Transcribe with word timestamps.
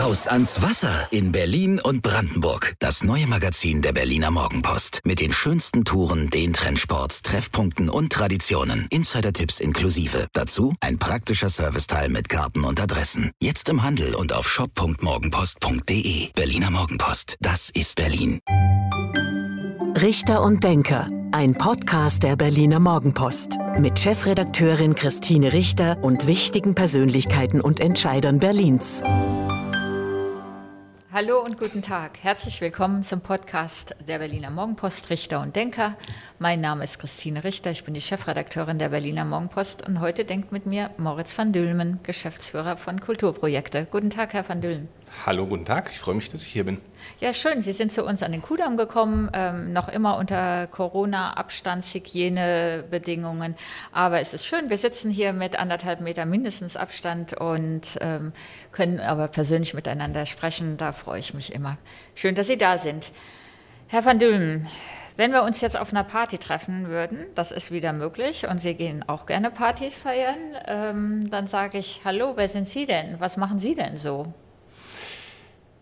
Raus 0.00 0.26
ans 0.26 0.62
Wasser 0.62 1.08
in 1.10 1.30
Berlin 1.30 1.78
und 1.78 2.00
Brandenburg. 2.00 2.74
Das 2.78 3.04
neue 3.04 3.26
Magazin 3.26 3.82
der 3.82 3.92
Berliner 3.92 4.30
Morgenpost. 4.30 5.00
Mit 5.04 5.20
den 5.20 5.30
schönsten 5.30 5.84
Touren, 5.84 6.30
den 6.30 6.54
Trendsports, 6.54 7.20
Treffpunkten 7.20 7.90
und 7.90 8.10
Traditionen. 8.10 8.86
Insider-Tipps 8.90 9.60
inklusive. 9.60 10.26
Dazu 10.32 10.72
ein 10.80 10.98
praktischer 10.98 11.50
Serviceteil 11.50 12.08
mit 12.08 12.30
Karten 12.30 12.64
und 12.64 12.80
Adressen. 12.80 13.32
Jetzt 13.42 13.68
im 13.68 13.82
Handel 13.82 14.14
und 14.14 14.32
auf 14.32 14.48
shop.morgenpost.de. 14.48 16.30
Berliner 16.32 16.70
Morgenpost. 16.70 17.36
Das 17.40 17.68
ist 17.68 17.96
Berlin. 17.96 18.40
Richter 20.00 20.40
und 20.40 20.64
Denker. 20.64 21.10
Ein 21.32 21.52
Podcast 21.54 22.22
der 22.22 22.36
Berliner 22.36 22.80
Morgenpost. 22.80 23.58
Mit 23.78 24.00
Chefredakteurin 24.00 24.94
Christine 24.94 25.52
Richter 25.52 25.98
und 26.02 26.26
wichtigen 26.26 26.74
Persönlichkeiten 26.74 27.60
und 27.60 27.80
Entscheidern 27.80 28.38
Berlins. 28.38 29.02
Hallo 31.12 31.40
und 31.40 31.58
guten 31.58 31.82
Tag. 31.82 32.18
Herzlich 32.22 32.60
willkommen 32.60 33.02
zum 33.02 33.20
Podcast 33.20 33.96
der 34.06 34.20
Berliner 34.20 34.50
Morgenpost 34.50 35.10
Richter 35.10 35.40
und 35.40 35.56
Denker. 35.56 35.96
Mein 36.38 36.60
Name 36.60 36.84
ist 36.84 37.00
Christine 37.00 37.42
Richter, 37.42 37.72
ich 37.72 37.82
bin 37.82 37.94
die 37.94 38.00
Chefredakteurin 38.00 38.78
der 38.78 38.90
Berliner 38.90 39.24
Morgenpost 39.24 39.84
und 39.84 39.98
heute 39.98 40.24
denkt 40.24 40.52
mit 40.52 40.66
mir 40.66 40.90
Moritz 40.98 41.36
van 41.36 41.52
Dülmen, 41.52 41.98
Geschäftsführer 42.04 42.76
von 42.76 43.00
Kulturprojekte. 43.00 43.88
Guten 43.90 44.10
Tag, 44.10 44.34
Herr 44.34 44.48
van 44.48 44.60
Dülmen. 44.60 44.88
Hallo, 45.26 45.46
guten 45.46 45.64
Tag. 45.64 45.90
Ich 45.90 45.98
freue 45.98 46.14
mich, 46.14 46.30
dass 46.30 46.42
ich 46.42 46.52
hier 46.52 46.64
bin. 46.64 46.78
Ja, 47.20 47.34
schön. 47.34 47.60
Sie 47.62 47.72
sind 47.72 47.92
zu 47.92 48.04
uns 48.04 48.22
an 48.22 48.30
den 48.32 48.42
Kudamm 48.42 48.76
gekommen, 48.76 49.30
ähm, 49.34 49.72
noch 49.72 49.88
immer 49.88 50.16
unter 50.16 50.66
Corona-Abstandshygienebedingungen. 50.68 53.56
Aber 53.92 54.20
es 54.20 54.34
ist 54.34 54.46
schön. 54.46 54.70
Wir 54.70 54.78
sitzen 54.78 55.10
hier 55.10 55.32
mit 55.32 55.58
anderthalb 55.58 56.00
Meter 56.00 56.26
mindestens 56.26 56.76
Abstand 56.76 57.34
und 57.34 57.82
ähm, 58.00 58.32
können 58.72 59.00
aber 59.00 59.28
persönlich 59.28 59.74
miteinander 59.74 60.26
sprechen. 60.26 60.76
Da 60.78 60.92
freue 60.92 61.20
ich 61.20 61.34
mich 61.34 61.54
immer. 61.54 61.76
Schön, 62.14 62.34
dass 62.34 62.46
Sie 62.46 62.56
da 62.56 62.78
sind. 62.78 63.10
Herr 63.88 64.04
van 64.04 64.18
Dülmen, 64.18 64.68
wenn 65.16 65.32
wir 65.32 65.42
uns 65.42 65.60
jetzt 65.60 65.78
auf 65.78 65.92
einer 65.92 66.04
Party 66.04 66.38
treffen 66.38 66.88
würden, 66.88 67.26
das 67.34 67.52
ist 67.52 67.70
wieder 67.70 67.92
möglich 67.92 68.46
und 68.48 68.60
Sie 68.60 68.72
gehen 68.74 69.04
auch 69.06 69.26
gerne 69.26 69.50
Partys 69.50 69.94
feiern, 69.94 70.56
ähm, 70.66 71.28
dann 71.30 71.46
sage 71.46 71.76
ich, 71.78 72.00
hallo, 72.04 72.32
wer 72.36 72.48
sind 72.48 72.66
Sie 72.68 72.86
denn? 72.86 73.16
Was 73.18 73.36
machen 73.36 73.58
Sie 73.58 73.74
denn 73.74 73.98
so? 73.98 74.32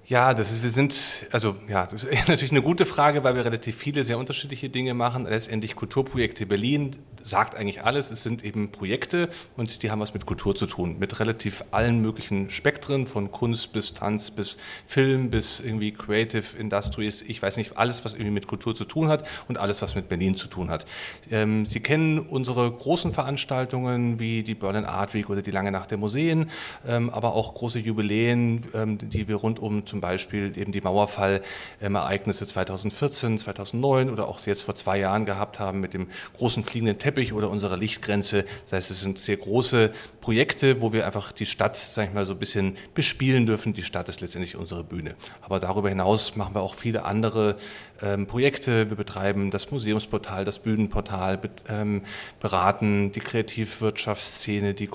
Ja, 0.09 0.33
das 0.33 0.51
ist, 0.51 0.63
wir 0.63 0.71
sind, 0.71 1.27
also 1.33 1.57
ja, 1.69 1.85
das 1.85 2.05
ist 2.05 2.11
natürlich 2.29 2.51
eine 2.51 2.63
gute 2.63 2.87
Frage, 2.87 3.25
weil 3.25 3.35
wir 3.35 3.45
relativ 3.45 3.77
viele 3.77 4.05
sehr 4.05 4.17
unterschiedliche 4.17 4.71
Dinge 4.71 4.95
machen. 4.95 5.27
Letztendlich 5.27 5.77
Kulturprojekte 5.77 6.47
Berlin 6.47 6.93
sagt 7.23 7.55
eigentlich 7.55 7.83
alles. 7.83 8.11
Es 8.11 8.23
sind 8.23 8.43
eben 8.43 8.71
Projekte 8.73 9.29
und 9.59 9.83
die 9.83 9.91
haben 9.91 10.01
was 10.01 10.15
mit 10.15 10.25
Kultur 10.25 10.55
zu 10.55 10.65
tun, 10.65 10.99
mit 10.99 11.21
relativ 11.21 11.63
allen 11.73 12.01
möglichen 12.01 12.49
Spektren, 12.49 13.07
von 13.07 13.31
Kunst 13.31 13.75
bis 13.75 13.93
Tanz 13.93 14.31
bis 14.31 14.57
Film 14.87 15.29
bis 15.29 15.61
irgendwie 15.61 15.93
Creative 15.93 16.57
Industries. 16.57 17.21
Ich 17.21 17.43
weiß 17.43 17.59
nicht, 17.59 17.77
alles, 17.77 18.05
was 18.07 18.15
irgendwie 18.15 18.31
mit 18.31 18.47
Kultur 18.47 18.75
zu 18.75 18.87
tun 18.87 19.09
hat 19.09 19.29
und 19.47 19.59
alles, 19.59 19.83
was 19.83 19.95
mit 19.95 20.09
Berlin 20.09 20.35
zu 20.35 20.49
tun 20.49 20.71
hat. 20.71 20.87
Ähm, 21.31 21.67
Sie 21.67 21.81
kennen 21.81 22.19
unsere 22.19 22.71
großen 22.71 23.13
Veranstaltungen 23.13 24.19
wie 24.19 24.43
die 24.43 24.55
Berlin 24.55 24.87
Art 24.87 25.13
Week 25.13 25.29
oder 25.29 25.43
die 25.43 25.51
Lange 25.51 25.71
Nacht 25.71 25.91
der 25.91 25.99
Museen, 25.99 26.51
ähm, 26.87 27.11
aber 27.11 27.35
auch 27.35 27.53
große 27.53 27.79
Jubiläen, 27.79 28.65
ähm, 28.73 28.97
die 28.97 29.29
wir 29.29 29.37
rund 29.37 29.59
um 29.59 29.85
zum 29.85 29.98
Beispiel 30.01 30.57
eben 30.57 30.73
die 30.73 30.81
Mauerfall-Ereignisse 30.81 32.47
2014, 32.47 33.39
2009 33.39 34.11
oder 34.11 34.29
auch 34.29 34.45
jetzt 34.47 34.63
vor 34.63 34.75
zwei 34.75 34.99
Jahren 34.99 35.25
gehabt 35.25 35.59
haben 35.59 35.81
mit 35.81 35.95
dem 35.95 36.09
großen 36.37 36.65
fliegenden 36.65 36.99
Teppich 36.99 37.33
oder 37.33 37.51
unserer 37.51 37.77
Lichtgrenze. 37.77 38.45
Das 38.65 38.73
heißt, 38.73 38.91
es 38.91 39.01
sind 39.01 39.19
sehr 39.19 39.37
große 39.37 39.93
Projekte, 40.21 40.81
wo 40.81 40.93
wir 40.93 41.07
einfach 41.07 41.33
die 41.33 41.47
Stadt, 41.47 41.77
sag 41.77 42.09
ich 42.09 42.15
mal, 42.15 42.27
so 42.27 42.35
ein 42.35 42.39
bisschen 42.39 42.77
bespielen 42.95 43.47
dürfen. 43.47 43.73
Die 43.73 43.83
Stadt 43.83 44.09
ist 44.09 44.21
letztendlich 44.21 44.57
unsere 44.57 44.85
Bühne. 44.85 45.15
Aber 45.41 45.61
darüber 45.61 45.89
hinaus 45.89 46.37
machen 46.37 46.55
wir 46.55 46.63
auch 46.63 46.75
viele 46.75 47.05
andere 47.05 47.57
ähm, 48.03 48.27
Projekte. 48.27 48.91
Wir 48.91 48.97
betreiben 48.97 49.51
das 49.51 49.71
Museumsportal, 49.71 50.45
das 50.45 50.59
Bühnenportal, 50.59 51.39
bet, 51.39 51.65
ähm, 51.69 52.03
beraten 52.41 53.13
die 53.13 53.21
Kreativwirtschaftsszene, 53.21 54.75
die 54.75 54.87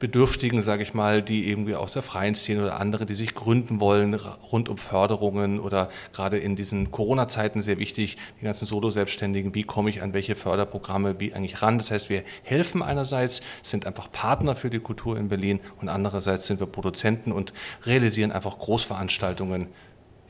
Kulturförderbedürftigen, 0.00 0.62
sage 0.62 0.82
ich 0.82 0.94
mal, 0.94 1.22
die 1.22 1.48
irgendwie 1.48 1.74
aus 1.74 1.92
der 1.92 2.00
freien 2.02 2.34
Szene 2.34 2.62
oder 2.62 2.80
andere, 2.80 3.04
die 3.04 3.14
sich 3.14 3.34
gründen 3.34 3.80
wollen, 3.80 4.14
rund 4.14 4.68
um 4.70 4.78
Förderungen 4.78 5.60
oder 5.60 5.90
gerade 6.14 6.38
in 6.38 6.56
diesen 6.56 6.90
Corona-Zeiten 6.90 7.60
sehr 7.60 7.78
wichtig, 7.78 8.16
die 8.40 8.44
ganzen 8.44 8.64
Solo-Selbstständigen, 8.64 9.54
wie 9.54 9.62
komme 9.62 9.90
ich 9.90 10.02
an 10.02 10.14
welche 10.14 10.34
Förderprogramme, 10.34 11.20
wie 11.20 11.34
eigentlich 11.34 11.60
ran. 11.60 11.76
Das 11.76 11.90
heißt, 11.90 12.08
wir 12.08 12.24
helfen 12.42 12.82
einerseits, 12.82 13.42
sind 13.62 13.86
einfach 13.86 14.10
Partner 14.10 14.56
für 14.56 14.70
die 14.70 14.80
Kultur 14.80 15.18
in 15.18 15.28
Berlin 15.28 15.60
und 15.80 15.90
andererseits 15.90 16.46
sind 16.46 16.60
wir 16.60 16.66
Produzenten 16.66 17.30
und 17.30 17.52
realisieren 17.84 18.32
einfach 18.32 18.58
Großveranstaltungen 18.58 19.66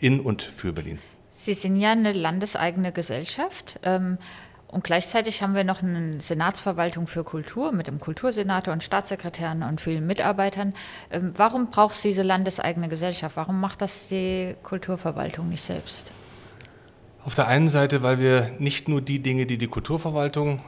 in 0.01 0.19
und 0.19 0.43
für 0.43 0.73
Berlin. 0.73 0.99
Sie 1.31 1.55
sind 1.55 1.77
ja 1.77 1.93
eine 1.93 2.13
landeseigene 2.13 2.93
Gesellschaft. 2.93 3.79
Ähm, 3.85 4.19
und 4.71 4.85
gleichzeitig 4.85 5.43
haben 5.43 5.55
wir 5.55 5.65
noch 5.65 5.83
eine 5.83 6.21
Senatsverwaltung 6.21 7.07
für 7.07 7.25
Kultur 7.25 7.73
mit 7.73 7.89
dem 7.89 7.99
Kultursenator 7.99 8.73
und 8.73 8.85
Staatssekretären 8.85 9.63
und 9.65 9.81
vielen 9.81 10.07
Mitarbeitern. 10.07 10.75
Ähm, 11.11 11.33
warum 11.37 11.71
braucht 11.71 11.95
es 11.95 12.03
diese 12.03 12.23
landeseigene 12.23 12.89
Gesellschaft? 12.89 13.37
Warum 13.37 13.61
macht 13.61 13.83
das 13.83 14.07
die 14.07 14.55
Kulturverwaltung 14.63 15.49
nicht 15.49 15.63
selbst? 15.63 16.13
Auf 17.25 17.35
der 17.35 17.49
einen 17.49 17.69
Seite, 17.69 18.03
weil 18.03 18.19
wir 18.19 18.53
nicht 18.59 18.89
nur 18.89 19.01
die 19.01 19.19
Dinge, 19.19 19.45
die 19.45 19.59
die 19.59 19.67
Kulturverwaltung 19.67 20.61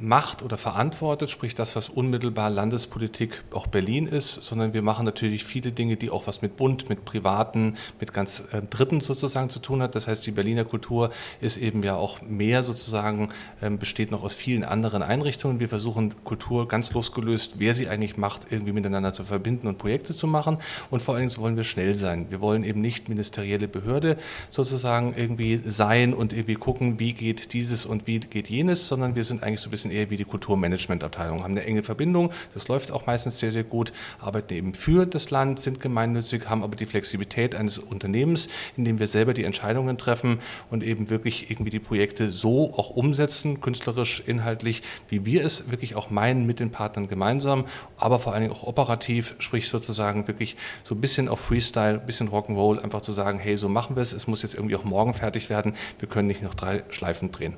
macht 0.00 0.42
oder 0.42 0.56
verantwortet, 0.56 1.30
sprich 1.30 1.54
das, 1.54 1.76
was 1.76 1.88
unmittelbar 1.88 2.50
Landespolitik 2.50 3.44
auch 3.52 3.66
Berlin 3.66 4.06
ist, 4.06 4.42
sondern 4.42 4.72
wir 4.74 4.82
machen 4.82 5.04
natürlich 5.04 5.44
viele 5.44 5.72
Dinge, 5.72 5.96
die 5.96 6.10
auch 6.10 6.26
was 6.26 6.42
mit 6.42 6.56
Bund, 6.56 6.88
mit 6.88 7.04
Privaten, 7.04 7.76
mit 8.00 8.12
ganz 8.12 8.44
äh, 8.52 8.62
Dritten 8.62 9.00
sozusagen 9.00 9.50
zu 9.50 9.58
tun 9.58 9.82
hat. 9.82 9.94
Das 9.94 10.06
heißt, 10.06 10.26
die 10.26 10.30
Berliner 10.30 10.64
Kultur 10.64 11.10
ist 11.40 11.56
eben 11.56 11.82
ja 11.82 11.96
auch 11.96 12.22
mehr 12.22 12.62
sozusagen, 12.62 13.30
ähm, 13.62 13.78
besteht 13.78 14.10
noch 14.10 14.22
aus 14.22 14.34
vielen 14.34 14.64
anderen 14.64 15.02
Einrichtungen. 15.02 15.60
Wir 15.60 15.68
versuchen 15.68 16.14
Kultur 16.24 16.68
ganz 16.68 16.92
losgelöst, 16.92 17.58
wer 17.58 17.74
sie 17.74 17.88
eigentlich 17.88 18.16
macht, 18.16 18.50
irgendwie 18.50 18.72
miteinander 18.72 19.12
zu 19.12 19.24
verbinden 19.24 19.66
und 19.66 19.78
Projekte 19.78 20.14
zu 20.14 20.26
machen. 20.26 20.58
Und 20.90 21.02
vor 21.02 21.14
allen 21.14 21.28
Dingen 21.28 21.40
wollen 21.40 21.56
wir 21.56 21.64
schnell 21.64 21.94
sein. 21.94 22.26
Wir 22.30 22.40
wollen 22.40 22.64
eben 22.64 22.80
nicht 22.80 23.08
ministerielle 23.08 23.68
Behörde 23.68 24.16
sozusagen 24.50 25.14
irgendwie 25.16 25.60
sein 25.64 26.14
und 26.14 26.32
irgendwie 26.32 26.54
gucken, 26.54 26.98
wie 26.98 27.12
geht 27.12 27.52
dieses 27.52 27.86
und 27.86 28.06
wie 28.06 28.20
geht 28.20 28.48
jenes, 28.48 28.88
sondern 28.88 29.14
wir 29.14 29.24
sind 29.24 29.42
eigentlich 29.42 29.60
so 29.60 29.68
ein 29.68 29.70
bisschen 29.70 29.85
bisschen 29.86 29.90
eher 29.90 30.10
wie 30.10 30.16
die 30.16 30.24
Kulturmanagementabteilung, 30.24 31.42
haben 31.42 31.52
eine 31.52 31.64
enge 31.64 31.82
Verbindung, 31.82 32.32
das 32.54 32.68
läuft 32.68 32.90
auch 32.90 33.06
meistens 33.06 33.38
sehr, 33.38 33.50
sehr 33.50 33.64
gut, 33.64 33.92
arbeiten 34.18 34.54
eben 34.54 34.74
für 34.74 35.06
das 35.06 35.30
Land, 35.30 35.58
sind 35.60 35.80
gemeinnützig, 35.80 36.48
haben 36.48 36.62
aber 36.62 36.76
die 36.76 36.86
Flexibilität 36.86 37.54
eines 37.54 37.78
Unternehmens, 37.78 38.48
in 38.76 38.84
dem 38.84 38.98
wir 38.98 39.06
selber 39.06 39.34
die 39.34 39.44
Entscheidungen 39.44 39.98
treffen 39.98 40.38
und 40.70 40.82
eben 40.82 41.10
wirklich 41.10 41.50
irgendwie 41.50 41.70
die 41.70 41.78
Projekte 41.78 42.30
so 42.30 42.74
auch 42.74 42.90
umsetzen, 42.90 43.60
künstlerisch, 43.60 44.22
inhaltlich, 44.26 44.82
wie 45.08 45.24
wir 45.24 45.44
es 45.44 45.70
wirklich 45.70 45.94
auch 45.94 46.10
meinen 46.10 46.46
mit 46.46 46.60
den 46.60 46.70
Partnern 46.70 47.08
gemeinsam, 47.08 47.64
aber 47.96 48.18
vor 48.18 48.32
allen 48.32 48.42
Dingen 48.42 48.54
auch 48.54 48.64
operativ, 48.64 49.34
sprich 49.38 49.68
sozusagen 49.68 50.26
wirklich 50.28 50.56
so 50.84 50.94
ein 50.94 51.00
bisschen 51.00 51.28
auf 51.28 51.40
Freestyle, 51.40 52.00
ein 52.00 52.06
bisschen 52.06 52.28
Rock'n'Roll, 52.28 52.78
einfach 52.78 53.00
zu 53.00 53.12
sagen, 53.12 53.38
hey, 53.38 53.56
so 53.56 53.68
machen 53.68 53.96
wir 53.96 54.02
es, 54.02 54.12
es 54.12 54.26
muss 54.26 54.42
jetzt 54.42 54.54
irgendwie 54.54 54.76
auch 54.76 54.84
morgen 54.84 55.14
fertig 55.14 55.50
werden, 55.50 55.74
wir 55.98 56.08
können 56.08 56.28
nicht 56.28 56.42
noch 56.42 56.54
drei 56.54 56.82
Schleifen 56.90 57.30
drehen. 57.32 57.56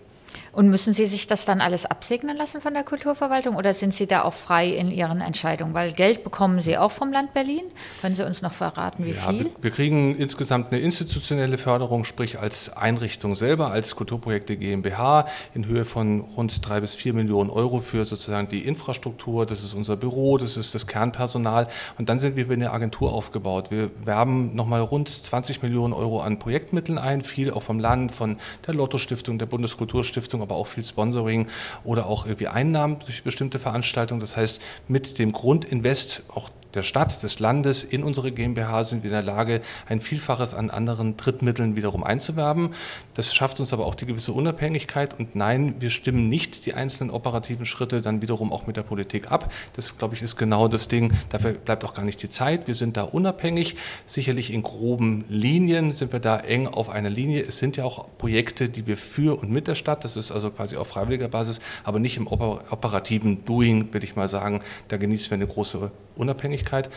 Und 0.53 0.69
müssen 0.71 0.93
Sie 0.93 1.07
sich 1.07 1.27
das 1.27 1.45
dann 1.45 1.61
alles 1.61 1.87
absegnen 1.87 2.37
lassen 2.37 2.61
von 2.61 2.75
der 2.75 2.85
Kulturverwaltung 2.85 3.57
oder 3.57 3.75
sind 3.75 3.95
Sie 3.95 4.07
da 4.07 4.23
auch 4.23 4.35
frei 4.35 4.69
in 4.69 4.91
Ihren 4.91 5.21
Entscheidungen? 5.21 5.75
Weil 5.75 5.93
Geld 5.93 6.25
bekommen 6.25 6.61
Sie 6.61 6.77
auch 6.77 6.93
vom 6.93 7.13
Land 7.13 7.33
Berlin. 7.33 7.63
Können 8.01 8.15
Sie 8.15 8.25
uns 8.25 8.43
noch 8.43 8.53
verraten, 8.53 9.05
wie 9.05 9.13
ja, 9.13 9.29
viel? 9.29 9.51
Wir, 9.61 9.71
kriegen 9.71 10.17
insgesamt 10.17 10.73
eine 10.73 10.81
institutionelle 10.81 11.59
Förderung, 11.59 12.05
sprich 12.05 12.39
als 12.39 12.77
Einrichtung 12.77 13.35
selber, 13.35 13.71
als 13.71 13.97
Kulturprojekte 13.97 14.57
GmbH 14.57 15.27
in 15.55 15.67
Höhe 15.67 15.85
von 15.85 16.21
rund 16.21 16.67
drei 16.67 16.81
bis 16.81 16.95
vier 16.95 17.15
Millionen 17.15 17.51
Euro 17.51 17.81
für 17.81 18.05
sozusagen 18.05 18.49
die 18.49 18.67
Infrastruktur. 18.67 19.47
Das 19.47 19.65
ist 19.65 19.75
unser 19.75 19.97
Büro, 19.97 20.39
das 20.39 20.57
ist 20.57 20.75
das 20.75 20.87
Kernpersonal. 20.87 21.69
Und 21.99 22.09
dann 22.09 22.19
sind 22.19 22.37
wir 22.37 22.49
wie 22.49 22.55
eine 22.55 22.73
Agentur 22.73 23.13
aufgebaut. 23.13 23.71
Wir 23.71 23.91
werben 24.05 24.55
nochmal 24.55 24.81
rund 24.81 25.09
20 25.09 25.63
Millionen 25.63 25.93
Euro 25.93 26.21
an 26.21 26.39
Projektmitteln 26.39 26.99
ein, 26.99 27.23
viel 27.23 27.53
auch 27.53 27.63
vom 27.63 27.79
Land, 27.79 28.13
von 28.13 28.39
der 28.67 28.75
Lotto 28.75 28.99
Stiftung, 28.99 29.39
der 29.39 29.47
Bundeskulturstiftung, 29.47 30.18
aber 30.43 30.57
auch 30.57 30.67
viel 30.67 30.85
Sponsoring 30.85 31.47
oder 31.85 32.07
auch 32.07 32.27
irgendwie 32.27 32.49
Einnahmen 32.49 32.99
durch 33.05 33.23
bestimmte 33.23 33.59
Veranstaltungen. 33.59 34.21
Das 34.21 34.37
heißt, 34.37 34.61
mit 34.89 35.19
dem 35.19 35.33
Grundinvest 35.33 36.25
auch 36.35 36.51
der 36.75 36.83
Stadt, 36.83 37.23
des 37.23 37.41
Landes 37.41 37.83
in 37.83 38.05
unsere 38.05 38.31
GmbH 38.31 38.85
sind 38.85 39.03
wir 39.03 39.11
in 39.11 39.15
der 39.15 39.23
Lage, 39.23 39.63
ein 39.89 40.01
Vielfaches 40.01 40.55
an 40.55 40.71
anderen 40.71 41.17
Drittmitteln 41.17 41.77
wiederum 41.77 42.05
einzuwerben. 42.05 42.75
Das 43.19 43.35
schafft 43.35 43.59
uns 43.59 43.73
aber 43.73 43.85
auch 43.85 43.97
die 43.97 44.07
gewisse 44.07 44.33
Unabhängigkeit. 44.33 45.19
Und 45.19 45.35
nein, 45.35 45.75
wir 45.81 45.91
stimmen 45.91 46.29
nicht 46.29 46.67
die 46.67 46.75
einzelnen 46.75 47.11
operativen 47.11 47.67
Schritte 47.67 48.01
dann 48.01 48.23
wiederum 48.23 48.53
auch 48.53 48.69
mit 48.69 48.77
der 48.77 48.85
Politik 48.85 49.33
ab. 49.33 49.53
Das, 49.73 49.99
glaube 49.99 50.15
ich, 50.15 50.23
ist 50.23 50.37
genau 50.37 50.69
das 50.69 50.87
Ding. 50.87 51.13
Dafür 51.29 51.55
bleibt 51.55 51.85
auch 51.85 51.95
gar 51.95 52.05
nicht 52.05 52.23
die 52.23 52.29
Zeit. 52.29 52.69
Wir 52.69 52.75
sind 52.75 52.97
da 52.97 53.03
unabhängig. 53.03 53.75
Sicherlich 54.07 54.53
in 54.53 54.63
groben 54.63 55.25
Linien 55.29 55.91
sind 55.91 56.13
wir 56.13 56.21
da 56.21 56.39
eng 56.39 56.69
auf 56.69 56.91
einer 56.91 57.11
Linie. 57.11 57.43
Es 57.43 57.59
sind 57.59 57.77
ja 57.77 57.83
auch 57.83 58.07
Projekte, 58.19 58.69
die 58.69 58.87
wir 58.87 58.97
für 58.97 59.37
und 59.37 59.51
mit 59.51 59.67
der 59.67 59.75
Stadt, 59.75 60.05
das 60.05 60.17
ist 60.17 60.31
also 60.31 60.53
quasi 60.53 60.77
auf 60.77 60.87
freiwilliger 60.87 61.27
Basis, 61.27 61.59
aber 61.83 61.99
nicht 61.99 62.19
im 62.19 62.29
operativen 62.29 63.45
Doing, 63.45 63.93
würde 63.93 64.07
ich 64.07 64.15
mal 64.15 64.29
sagen. 64.29 64.61
Da 64.87 64.97
genießen 64.97 65.29
wir 65.31 65.35
eine 65.35 65.49
große 65.49 65.91
Unabhängigkeit. 66.15 66.89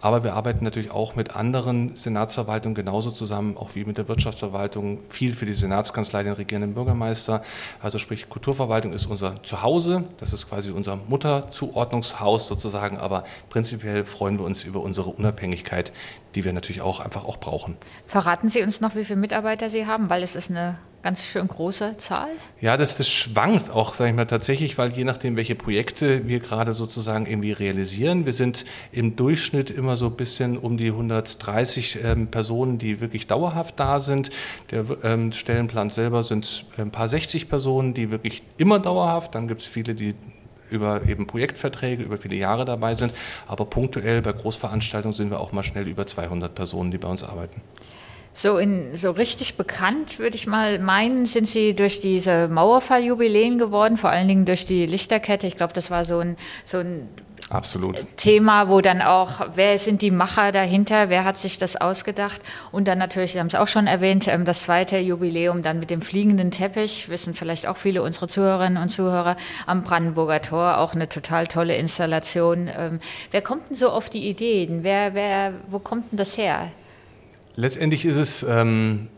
Aber 0.00 0.24
wir 0.24 0.34
arbeiten 0.34 0.64
natürlich 0.64 0.90
auch 0.90 1.14
mit 1.14 1.36
anderen 1.36 1.96
Senatsverwaltungen 1.96 2.74
genauso 2.74 3.10
zusammen, 3.10 3.56
auch 3.56 3.74
wie 3.74 3.84
mit 3.84 3.98
der 3.98 4.08
Wirtschaftsverwaltung, 4.08 5.00
viel 5.08 5.34
für 5.34 5.46
die 5.46 5.52
Senatskanzlei, 5.52 6.22
den 6.22 6.32
regierenden 6.32 6.74
Bürgermeister. 6.74 7.42
Also 7.80 7.98
sprich, 7.98 8.28
Kulturverwaltung 8.28 8.92
ist 8.92 9.06
unser 9.06 9.42
Zuhause, 9.42 10.04
das 10.18 10.32
ist 10.32 10.48
quasi 10.48 10.70
unser 10.70 10.96
Mutterzuordnungshaus 10.96 12.48
sozusagen, 12.48 12.98
aber 12.98 13.24
prinzipiell 13.48 14.04
freuen 14.04 14.38
wir 14.38 14.46
uns 14.46 14.64
über 14.64 14.80
unsere 14.80 15.10
Unabhängigkeit, 15.10 15.92
die 16.34 16.44
wir 16.44 16.52
natürlich 16.52 16.82
auch 16.82 17.00
einfach 17.00 17.24
auch 17.24 17.36
brauchen. 17.38 17.76
Verraten 18.06 18.48
Sie 18.48 18.62
uns 18.62 18.80
noch, 18.80 18.94
wie 18.94 19.04
viele 19.04 19.18
Mitarbeiter 19.18 19.70
Sie 19.70 19.86
haben, 19.86 20.10
weil 20.10 20.22
es 20.22 20.36
ist 20.36 20.50
eine 20.50 20.78
ganz 21.02 21.24
schön 21.24 21.48
große 21.48 21.96
Zahl? 21.96 22.28
Ja, 22.60 22.76
das, 22.76 22.96
das 22.96 23.08
schwankt 23.08 23.70
auch, 23.70 23.94
sage 23.94 24.10
ich 24.10 24.16
mal, 24.16 24.26
tatsächlich, 24.26 24.76
weil 24.78 24.92
je 24.92 25.04
nachdem, 25.04 25.36
welche 25.36 25.54
Projekte 25.54 26.28
wir 26.28 26.40
gerade 26.40 26.72
sozusagen 26.72 27.26
irgendwie 27.26 27.52
realisieren, 27.52 28.26
wir 28.26 28.32
sind 28.32 28.64
im 28.92 29.16
Durchschnitt 29.16 29.70
immer 29.70 29.96
so 29.96 30.06
ein 30.06 30.16
bisschen 30.16 30.58
um 30.58 30.76
die 30.76 30.88
130 30.88 31.98
ähm, 32.04 32.28
Personen, 32.28 32.78
die 32.78 33.00
wirklich 33.00 33.26
dauerhaft 33.26 33.80
da 33.80 34.00
sind. 34.00 34.30
Der 34.70 34.84
ähm, 35.02 35.32
Stellenplan 35.32 35.90
selber 35.90 36.22
sind 36.22 36.66
ein 36.76 36.90
paar 36.90 37.08
60 37.08 37.48
Personen, 37.48 37.94
die 37.94 38.10
wirklich 38.10 38.42
immer 38.58 38.78
dauerhaft, 38.78 39.34
dann 39.34 39.48
gibt 39.48 39.62
es 39.62 39.66
viele, 39.66 39.94
die 39.94 40.14
über 40.70 41.06
eben 41.08 41.26
Projektverträge 41.26 42.02
über 42.02 42.16
viele 42.16 42.36
Jahre 42.36 42.64
dabei 42.64 42.94
sind, 42.94 43.12
aber 43.46 43.64
punktuell 43.64 44.22
bei 44.22 44.32
Großveranstaltungen 44.32 45.14
sind 45.14 45.30
wir 45.30 45.40
auch 45.40 45.52
mal 45.52 45.62
schnell 45.62 45.88
über 45.88 46.06
200 46.06 46.54
Personen, 46.54 46.90
die 46.90 46.98
bei 46.98 47.08
uns 47.08 47.24
arbeiten. 47.24 47.60
So, 48.32 48.58
in, 48.58 48.96
so 48.96 49.10
richtig 49.10 49.56
bekannt, 49.56 50.18
würde 50.20 50.36
ich 50.36 50.46
mal 50.46 50.78
meinen, 50.78 51.26
sind 51.26 51.48
Sie 51.48 51.74
durch 51.74 52.00
diese 52.00 52.48
Mauerfalljubiläen 52.48 53.58
geworden, 53.58 53.96
vor 53.96 54.10
allen 54.10 54.28
Dingen 54.28 54.44
durch 54.44 54.64
die 54.64 54.86
Lichterkette. 54.86 55.46
Ich 55.46 55.56
glaube, 55.56 55.72
das 55.72 55.90
war 55.90 56.04
so 56.04 56.20
ein, 56.20 56.36
so 56.64 56.78
ein 56.78 57.08
Absolut. 57.50 58.06
Thema, 58.16 58.68
wo 58.68 58.80
dann 58.80 59.02
auch, 59.02 59.48
wer 59.56 59.76
sind 59.78 60.02
die 60.02 60.12
Macher 60.12 60.52
dahinter, 60.52 61.10
wer 61.10 61.24
hat 61.24 61.36
sich 61.36 61.58
das 61.58 61.74
ausgedacht? 61.74 62.40
Und 62.70 62.86
dann 62.86 62.98
natürlich, 62.98 63.32
Sie 63.32 63.40
haben 63.40 63.48
es 63.48 63.56
auch 63.56 63.66
schon 63.66 63.88
erwähnt, 63.88 64.28
ähm, 64.28 64.44
das 64.44 64.62
zweite 64.62 64.98
Jubiläum 64.98 65.62
dann 65.62 65.80
mit 65.80 65.90
dem 65.90 66.00
fliegenden 66.00 66.52
Teppich, 66.52 67.08
wissen 67.08 67.34
vielleicht 67.34 67.66
auch 67.66 67.76
viele 67.76 68.02
unserer 68.02 68.28
Zuhörerinnen 68.28 68.80
und 68.80 68.90
Zuhörer, 68.90 69.36
am 69.66 69.82
Brandenburger 69.82 70.40
Tor, 70.40 70.78
auch 70.78 70.94
eine 70.94 71.08
total 71.08 71.48
tolle 71.48 71.74
Installation. 71.74 72.70
Ähm, 72.78 73.00
wer 73.32 73.42
kommt 73.42 73.68
denn 73.68 73.76
so 73.76 73.90
auf 73.90 74.08
die 74.08 74.28
Ideen? 74.28 74.84
Wer, 74.84 75.14
wer, 75.14 75.54
wo 75.68 75.80
kommt 75.80 76.12
denn 76.12 76.18
das 76.18 76.38
her? 76.38 76.70
Letztendlich 77.56 78.04
ist 78.04 78.16
es 78.16 78.42
ähm, 78.48 79.08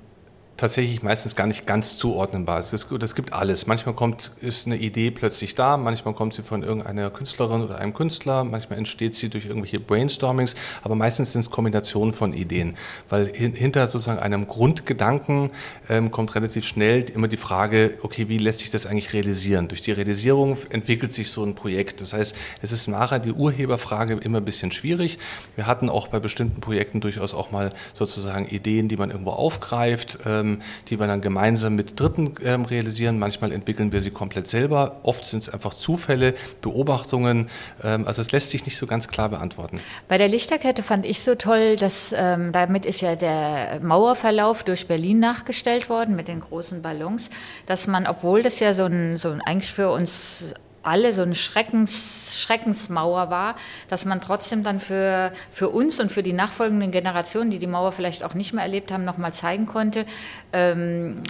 tatsächlich 0.56 1.02
meistens 1.02 1.34
gar 1.34 1.46
nicht 1.46 1.66
ganz 1.66 1.96
zuordnenbar. 1.96 2.58
Es, 2.58 2.72
ist, 2.72 2.90
es 2.90 3.14
gibt 3.14 3.32
alles. 3.32 3.66
Manchmal 3.66 3.94
kommt, 3.94 4.30
ist 4.40 4.66
eine 4.66 4.76
Idee 4.76 5.10
plötzlich 5.10 5.54
da, 5.54 5.76
manchmal 5.76 6.14
kommt 6.14 6.34
sie 6.34 6.42
von 6.42 6.62
irgendeiner 6.62 7.10
Künstlerin 7.10 7.62
oder 7.62 7.78
einem 7.78 7.94
Künstler, 7.94 8.44
manchmal 8.44 8.78
entsteht 8.78 9.14
sie 9.14 9.28
durch 9.28 9.46
irgendwelche 9.46 9.80
Brainstormings, 9.80 10.54
aber 10.82 10.94
meistens 10.94 11.32
sind 11.32 11.40
es 11.40 11.50
Kombinationen 11.50 12.12
von 12.12 12.32
Ideen. 12.32 12.76
Weil 13.08 13.26
hinter 13.34 13.86
sozusagen 13.86 14.20
einem 14.20 14.46
Grundgedanken 14.46 15.50
ähm, 15.88 16.10
kommt 16.10 16.34
relativ 16.34 16.64
schnell 16.66 17.02
immer 17.10 17.28
die 17.28 17.36
Frage, 17.36 17.98
okay, 18.02 18.28
wie 18.28 18.38
lässt 18.38 18.60
sich 18.60 18.70
das 18.70 18.86
eigentlich 18.86 19.12
realisieren? 19.12 19.68
Durch 19.68 19.80
die 19.80 19.92
Realisierung 19.92 20.56
entwickelt 20.70 21.12
sich 21.12 21.30
so 21.30 21.44
ein 21.44 21.54
Projekt. 21.54 22.00
Das 22.00 22.12
heißt, 22.12 22.36
es 22.60 22.72
ist 22.72 22.86
nachher 22.86 23.18
die 23.18 23.32
Urheberfrage 23.32 24.14
immer 24.14 24.38
ein 24.38 24.44
bisschen 24.44 24.70
schwierig. 24.70 25.18
Wir 25.56 25.66
hatten 25.66 25.88
auch 25.88 26.08
bei 26.08 26.20
bestimmten 26.20 26.60
Projekten 26.60 27.00
durchaus 27.00 27.34
auch 27.34 27.50
mal 27.50 27.72
sozusagen 27.94 28.46
Ideen, 28.46 28.88
die 28.88 28.96
man 28.96 29.10
irgendwo 29.10 29.30
aufgreift. 29.30 30.18
Ähm, 30.26 30.41
die 30.88 30.98
wir 30.98 31.06
dann 31.06 31.20
gemeinsam 31.20 31.74
mit 31.74 31.98
Dritten 31.98 32.34
ähm, 32.44 32.64
realisieren. 32.64 33.18
Manchmal 33.18 33.52
entwickeln 33.52 33.92
wir 33.92 34.00
sie 34.00 34.10
komplett 34.10 34.46
selber. 34.46 35.00
Oft 35.02 35.24
sind 35.26 35.42
es 35.42 35.48
einfach 35.48 35.74
Zufälle, 35.74 36.34
Beobachtungen. 36.60 37.48
Ähm, 37.82 38.06
also 38.06 38.20
es 38.20 38.32
lässt 38.32 38.50
sich 38.50 38.64
nicht 38.64 38.76
so 38.76 38.86
ganz 38.86 39.08
klar 39.08 39.28
beantworten. 39.28 39.80
Bei 40.08 40.18
der 40.18 40.28
Lichterkette 40.28 40.82
fand 40.82 41.06
ich 41.06 41.20
so 41.20 41.34
toll, 41.34 41.76
dass 41.76 42.14
ähm, 42.16 42.52
damit 42.52 42.84
ist 42.86 43.00
ja 43.00 43.16
der 43.16 43.80
Mauerverlauf 43.82 44.64
durch 44.64 44.86
Berlin 44.86 45.18
nachgestellt 45.18 45.88
worden 45.88 46.16
mit 46.16 46.28
den 46.28 46.40
großen 46.40 46.82
Ballons, 46.82 47.30
dass 47.66 47.86
man, 47.86 48.06
obwohl 48.06 48.42
das 48.42 48.60
ja 48.60 48.74
so 48.74 48.84
ein, 48.84 49.16
so 49.16 49.30
ein 49.30 49.40
eigentlich 49.40 49.72
für 49.72 49.90
uns 49.90 50.54
alle 50.82 51.12
so 51.12 51.22
eine 51.22 51.34
Schreckens, 51.34 52.36
Schreckensmauer 52.40 53.30
war, 53.30 53.56
dass 53.88 54.04
man 54.04 54.20
trotzdem 54.20 54.64
dann 54.64 54.80
für, 54.80 55.32
für 55.50 55.68
uns 55.68 56.00
und 56.00 56.10
für 56.10 56.22
die 56.22 56.32
nachfolgenden 56.32 56.90
Generationen, 56.90 57.50
die 57.50 57.58
die 57.58 57.66
Mauer 57.66 57.92
vielleicht 57.92 58.24
auch 58.24 58.34
nicht 58.34 58.52
mehr 58.52 58.64
erlebt 58.64 58.90
haben, 58.90 59.04
nochmal 59.04 59.32
zeigen 59.32 59.66
konnte, 59.66 60.06
ähm, 60.52 61.22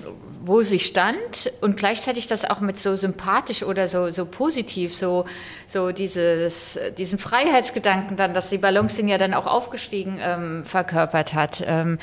wo 0.45 0.63
sie 0.63 0.79
stand 0.79 1.53
und 1.61 1.77
gleichzeitig 1.77 2.29
das 2.29 2.45
auch 2.45 2.61
mit 2.61 2.79
so 2.79 2.97
sympathisch 2.97 3.63
oder 3.63 3.89
so, 3.89 4.11
so 4.11 4.25
positiv, 4.25 4.95
so, 4.95 5.25
so 5.67 5.93
dieses, 5.93 6.79
diesen 6.97 7.19
Freiheitsgedanken 7.19 8.17
dann, 8.17 8.35
dass 8.35 8.51
die 8.51 8.59
Ballons 8.59 8.97
sind 8.97 9.09
ja 9.09 9.19
dann 9.19 9.35
auch 9.35 9.47
aufgestiegen, 9.47 10.19
ähm, 10.23 10.65
verkörpert 10.65 11.35
hat. 11.35 11.63
Ähm, 11.67 11.99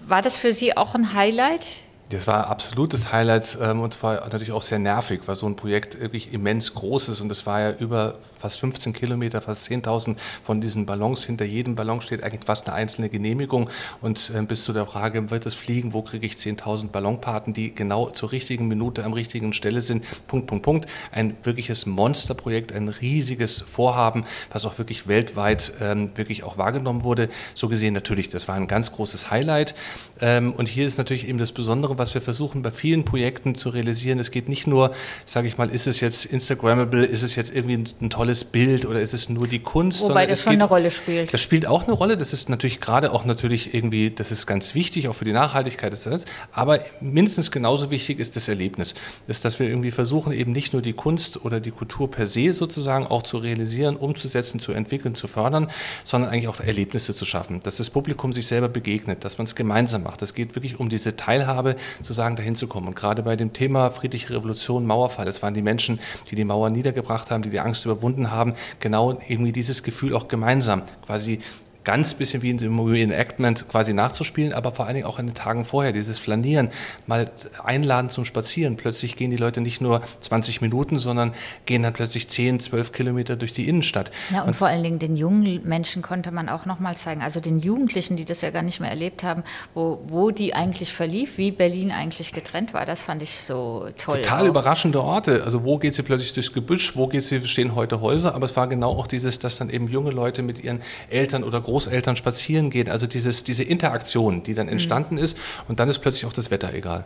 war 0.00 0.22
das 0.22 0.38
für 0.38 0.52
Sie 0.52 0.76
auch 0.76 0.94
ein 0.94 1.14
Highlight? 1.14 1.66
Das 2.10 2.26
war 2.26 2.48
absolutes 2.48 3.12
Highlight 3.12 3.56
ähm, 3.62 3.80
und 3.80 3.94
zwar 3.94 4.16
natürlich 4.16 4.50
auch 4.50 4.62
sehr 4.62 4.80
nervig, 4.80 5.20
weil 5.26 5.36
so 5.36 5.46
ein 5.46 5.54
Projekt 5.54 6.00
wirklich 6.00 6.32
immens 6.32 6.74
groß 6.74 7.08
ist 7.08 7.20
und 7.20 7.30
es 7.30 7.46
war 7.46 7.60
ja 7.60 7.70
über 7.70 8.16
fast 8.36 8.58
15 8.58 8.92
Kilometer, 8.92 9.40
fast 9.40 9.70
10.000 9.70 10.16
von 10.42 10.60
diesen 10.60 10.86
Ballons. 10.86 11.24
Hinter 11.24 11.44
jedem 11.44 11.76
Ballon 11.76 12.00
steht 12.00 12.24
eigentlich 12.24 12.44
fast 12.44 12.66
eine 12.66 12.74
einzelne 12.74 13.10
Genehmigung 13.10 13.70
und 14.00 14.32
äh, 14.34 14.42
bis 14.42 14.64
zu 14.64 14.72
der 14.72 14.86
Frage, 14.86 15.30
wird 15.30 15.46
es 15.46 15.54
fliegen, 15.54 15.92
wo 15.92 16.02
kriege 16.02 16.26
ich 16.26 16.32
10.000 16.32 16.88
Ballonpaten, 16.88 17.54
die 17.54 17.72
genau 17.72 18.10
zur 18.10 18.32
richtigen 18.32 18.66
Minute 18.66 19.04
am 19.04 19.12
richtigen 19.12 19.52
Stelle 19.52 19.80
sind. 19.80 20.04
Punkt, 20.26 20.48
Punkt, 20.48 20.64
Punkt. 20.64 20.88
Ein 21.12 21.36
wirkliches 21.44 21.86
Monsterprojekt, 21.86 22.72
ein 22.72 22.88
riesiges 22.88 23.60
Vorhaben, 23.60 24.24
was 24.52 24.64
auch 24.64 24.78
wirklich 24.78 25.06
weltweit 25.06 25.74
ähm, 25.80 26.10
wirklich 26.16 26.42
auch 26.42 26.58
wahrgenommen 26.58 27.04
wurde. 27.04 27.28
So 27.54 27.68
gesehen 27.68 27.94
natürlich, 27.94 28.30
das 28.30 28.48
war 28.48 28.56
ein 28.56 28.66
ganz 28.66 28.90
großes 28.90 29.30
Highlight. 29.30 29.76
Ähm, 30.20 30.52
und 30.52 30.68
hier 30.68 30.86
ist 30.86 30.98
natürlich 30.98 31.28
eben 31.28 31.38
das 31.38 31.52
Besondere, 31.52 31.98
was 31.98 32.12
wir 32.14 32.20
versuchen 32.20 32.62
bei 32.62 32.70
vielen 32.70 33.04
Projekten 33.04 33.54
zu 33.54 33.70
realisieren. 33.70 34.18
Es 34.18 34.30
geht 34.30 34.48
nicht 34.48 34.66
nur, 34.66 34.92
sage 35.24 35.48
ich 35.48 35.58
mal, 35.58 35.70
ist 35.70 35.86
es 35.86 36.00
jetzt 36.00 36.26
Instagrammable, 36.26 37.04
ist 37.04 37.22
es 37.22 37.36
jetzt 37.36 37.54
irgendwie 37.54 37.76
ein, 37.76 37.88
ein, 38.00 38.10
tolles 38.10 38.44
Bild 38.44 38.84
oder 38.86 39.00
ist 39.00 39.14
es 39.14 39.28
nur 39.28 39.46
die 39.46 39.60
Kunst? 39.60 40.02
Wobei 40.02 40.26
das 40.26 40.42
schon 40.42 40.52
geht, 40.52 40.60
eine 40.60 40.68
Rolle 40.68 40.90
spielt. 40.90 41.32
Das 41.32 41.40
spielt 41.40 41.66
auch 41.66 41.84
eine 41.84 41.92
Rolle. 41.92 42.16
Das 42.16 42.32
ist 42.32 42.48
natürlich 42.48 42.80
gerade 42.80 43.12
auch 43.12 43.24
natürlich 43.24 43.74
irgendwie, 43.74 44.10
das 44.10 44.30
ist 44.30 44.46
ganz 44.46 44.74
wichtig, 44.74 45.08
auch 45.08 45.14
für 45.14 45.24
die 45.24 45.32
Nachhaltigkeit 45.32 45.92
des 45.92 46.04
Netzes. 46.06 46.30
Aber 46.52 46.80
mindestens 47.00 47.50
genauso 47.50 47.90
wichtig 47.90 48.18
ist 48.18 48.36
das 48.36 48.48
Erlebnis. 48.48 48.94
Ist, 49.26 49.44
dass 49.44 49.58
wir 49.58 49.68
irgendwie 49.68 49.90
versuchen, 49.90 50.32
eben 50.32 50.52
nicht 50.52 50.72
nur 50.72 50.82
die 50.82 50.92
Kunst 50.92 51.44
oder 51.44 51.60
die 51.60 51.70
Kultur 51.70 52.10
per 52.10 52.26
se 52.26 52.52
sozusagen 52.52 53.06
auch 53.06 53.22
zu 53.22 53.38
realisieren, 53.38 53.96
umzusetzen, 53.96 54.60
zu 54.60 54.72
entwickeln, 54.72 55.14
zu 55.14 55.28
fördern, 55.28 55.70
sondern 56.04 56.30
eigentlich 56.30 56.48
auch 56.48 56.60
Erlebnisse 56.60 57.14
zu 57.14 57.24
schaffen. 57.24 57.60
Dass 57.60 57.76
das 57.76 57.90
Publikum 57.90 58.32
sich 58.32 58.46
selber 58.46 58.68
begegnet, 58.68 59.24
dass 59.24 59.38
man 59.38 59.46
es 59.46 59.54
gemeinsam 59.54 60.02
macht. 60.02 60.09
Es 60.20 60.34
geht 60.34 60.54
wirklich 60.54 60.78
um 60.78 60.88
diese 60.88 61.16
Teilhabe, 61.16 61.76
sozusagen 61.98 62.36
dahin 62.36 62.54
zu 62.54 62.66
kommen. 62.66 62.88
Und 62.88 62.96
gerade 62.96 63.22
bei 63.22 63.36
dem 63.36 63.52
Thema 63.52 63.90
friedliche 63.90 64.30
Revolution, 64.30 64.86
Mauerfall, 64.86 65.28
es 65.28 65.42
waren 65.42 65.54
die 65.54 65.62
Menschen, 65.62 66.00
die 66.30 66.34
die 66.34 66.44
Mauer 66.44 66.70
niedergebracht 66.70 67.30
haben, 67.30 67.42
die 67.42 67.50
die 67.50 67.60
Angst 67.60 67.84
überwunden 67.84 68.30
haben, 68.30 68.54
genau 68.80 69.18
irgendwie 69.28 69.52
dieses 69.52 69.82
Gefühl 69.82 70.14
auch 70.14 70.28
gemeinsam 70.28 70.82
quasi 71.06 71.40
ganz 71.84 72.14
bisschen 72.14 72.42
wie 72.42 72.50
in 72.50 72.58
dem 72.58 72.78
Reenactment 72.78 73.68
quasi 73.68 73.94
nachzuspielen, 73.94 74.52
aber 74.52 74.72
vor 74.72 74.86
allen 74.86 74.94
Dingen 74.94 75.06
auch 75.06 75.18
in 75.18 75.26
den 75.26 75.34
Tagen 75.34 75.64
vorher, 75.64 75.92
dieses 75.92 76.18
Flanieren, 76.18 76.70
mal 77.06 77.30
einladen 77.64 78.10
zum 78.10 78.24
Spazieren. 78.24 78.76
Plötzlich 78.76 79.16
gehen 79.16 79.30
die 79.30 79.36
Leute 79.36 79.60
nicht 79.60 79.80
nur 79.80 80.02
20 80.20 80.60
Minuten, 80.60 80.98
sondern 80.98 81.32
gehen 81.66 81.82
dann 81.82 81.92
plötzlich 81.92 82.28
10, 82.28 82.60
12 82.60 82.92
Kilometer 82.92 83.36
durch 83.36 83.52
die 83.52 83.68
Innenstadt. 83.68 84.10
Ja, 84.30 84.42
und, 84.42 84.48
und 84.48 84.54
vor 84.54 84.68
allen 84.68 84.82
Dingen 84.82 84.98
den 84.98 85.16
jungen 85.16 85.66
Menschen 85.66 86.02
konnte 86.02 86.32
man 86.32 86.48
auch 86.48 86.66
nochmal 86.66 86.96
zeigen, 86.96 87.22
also 87.22 87.40
den 87.40 87.58
Jugendlichen, 87.58 88.16
die 88.16 88.24
das 88.24 88.42
ja 88.42 88.50
gar 88.50 88.62
nicht 88.62 88.80
mehr 88.80 88.90
erlebt 88.90 89.24
haben, 89.24 89.42
wo, 89.74 90.00
wo 90.06 90.30
die 90.30 90.54
eigentlich 90.54 90.92
verlief, 90.92 91.38
wie 91.38 91.50
Berlin 91.50 91.92
eigentlich 91.92 92.32
getrennt 92.32 92.74
war. 92.74 92.84
Das 92.84 93.02
fand 93.02 93.22
ich 93.22 93.40
so 93.40 93.88
toll. 93.96 94.20
Total 94.20 94.44
auch. 94.44 94.48
überraschende 94.48 95.02
Orte. 95.02 95.44
Also 95.44 95.64
wo 95.64 95.78
geht 95.78 95.94
sie 95.94 96.02
plötzlich 96.02 96.34
durchs 96.34 96.52
Gebüsch, 96.52 96.96
wo 96.96 97.06
geht 97.06 97.22
sie, 97.22 97.40
stehen 97.46 97.74
heute 97.74 98.00
Häuser, 98.00 98.34
aber 98.34 98.44
es 98.44 98.56
war 98.56 98.66
genau 98.68 98.90
auch 98.90 99.06
dieses, 99.06 99.38
dass 99.38 99.56
dann 99.56 99.70
eben 99.70 99.88
junge 99.88 100.10
Leute 100.10 100.42
mit 100.42 100.62
ihren 100.62 100.82
Eltern 101.08 101.44
oder 101.44 101.60
Großeltern 101.70 102.16
spazieren 102.16 102.70
gehen. 102.70 102.88
Also 102.88 103.06
dieses, 103.06 103.44
diese 103.44 103.62
Interaktion, 103.62 104.42
die 104.42 104.54
dann 104.54 104.66
mhm. 104.66 104.72
entstanden 104.72 105.14
mhm. 105.14 105.22
ist. 105.22 105.38
Und 105.68 105.78
dann 105.80 105.88
ist 105.88 106.00
plötzlich 106.00 106.26
auch 106.26 106.32
das 106.32 106.50
Wetter 106.50 106.74
egal. 106.74 107.04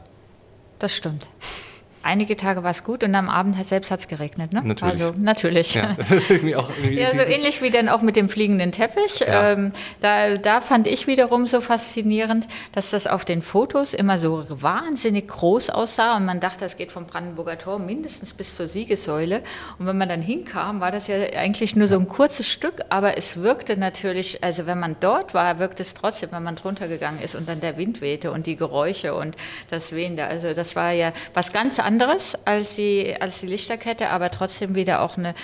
Das 0.78 0.96
stimmt 0.96 1.28
einige 2.04 2.36
Tage 2.36 2.62
war 2.62 2.70
es 2.70 2.84
gut 2.84 3.02
und 3.02 3.14
am 3.14 3.28
Abend 3.28 3.56
hat 3.58 3.66
selbst 3.66 3.90
hat 3.90 4.00
es 4.00 4.08
geregnet. 4.08 4.52
Ne? 4.52 4.62
Natürlich. 4.62 5.02
Also 5.02 5.14
natürlich. 5.18 5.74
Ja, 5.74 5.94
das 5.96 6.10
ist 6.10 6.30
irgendwie 6.30 6.54
auch 6.54 6.70
irgendwie 6.70 7.00
ja, 7.00 7.10
so 7.10 7.18
ähnlich 7.18 7.62
wie 7.62 7.70
dann 7.70 7.88
auch 7.88 8.02
mit 8.02 8.16
dem 8.16 8.28
fliegenden 8.28 8.72
Teppich. 8.72 9.20
Ja. 9.20 9.52
Ähm, 9.52 9.72
da, 10.00 10.36
da 10.36 10.60
fand 10.60 10.86
ich 10.86 11.06
wiederum 11.06 11.46
so 11.46 11.60
faszinierend, 11.60 12.46
dass 12.72 12.90
das 12.90 13.06
auf 13.06 13.24
den 13.24 13.42
Fotos 13.42 13.94
immer 13.94 14.18
so 14.18 14.44
wahnsinnig 14.48 15.28
groß 15.28 15.70
aussah 15.70 16.16
und 16.16 16.26
man 16.26 16.40
dachte, 16.40 16.64
es 16.64 16.76
geht 16.76 16.92
vom 16.92 17.06
Brandenburger 17.06 17.58
Tor 17.58 17.78
mindestens 17.78 18.34
bis 18.34 18.56
zur 18.56 18.66
Siegessäule. 18.66 19.42
Und 19.78 19.86
wenn 19.86 19.96
man 19.96 20.08
dann 20.08 20.22
hinkam, 20.22 20.80
war 20.80 20.90
das 20.90 21.06
ja 21.06 21.16
eigentlich 21.16 21.74
nur 21.74 21.86
so 21.86 21.98
ein 21.98 22.08
kurzes 22.08 22.48
Stück, 22.48 22.82
aber 22.90 23.16
es 23.16 23.40
wirkte 23.40 23.76
natürlich, 23.76 24.44
also 24.44 24.66
wenn 24.66 24.78
man 24.78 24.96
dort 25.00 25.34
war, 25.34 25.58
wirkte 25.58 25.82
es 25.82 25.94
trotzdem, 25.94 26.32
wenn 26.32 26.42
man 26.42 26.56
drunter 26.56 26.86
gegangen 26.88 27.20
ist 27.20 27.34
und 27.34 27.48
dann 27.48 27.60
der 27.60 27.78
Wind 27.78 28.00
wehte 28.00 28.30
und 28.30 28.46
die 28.46 28.56
Geräusche 28.56 29.14
und 29.14 29.36
das 29.70 29.92
Wehende. 29.92 30.26
Also 30.26 30.52
das 30.52 30.76
war 30.76 30.92
ja 30.92 31.12
was 31.32 31.52
ganz 31.52 31.78
anderes 31.78 31.93
anderes 31.94 32.36
als 32.44 32.74
die, 32.74 33.14
als 33.20 33.40
die 33.40 33.46
Lichterkette, 33.46 34.10
aber 34.10 34.30
trotzdem 34.30 34.74
wieder 34.74 35.00
auch 35.00 35.16
eine, 35.16 35.34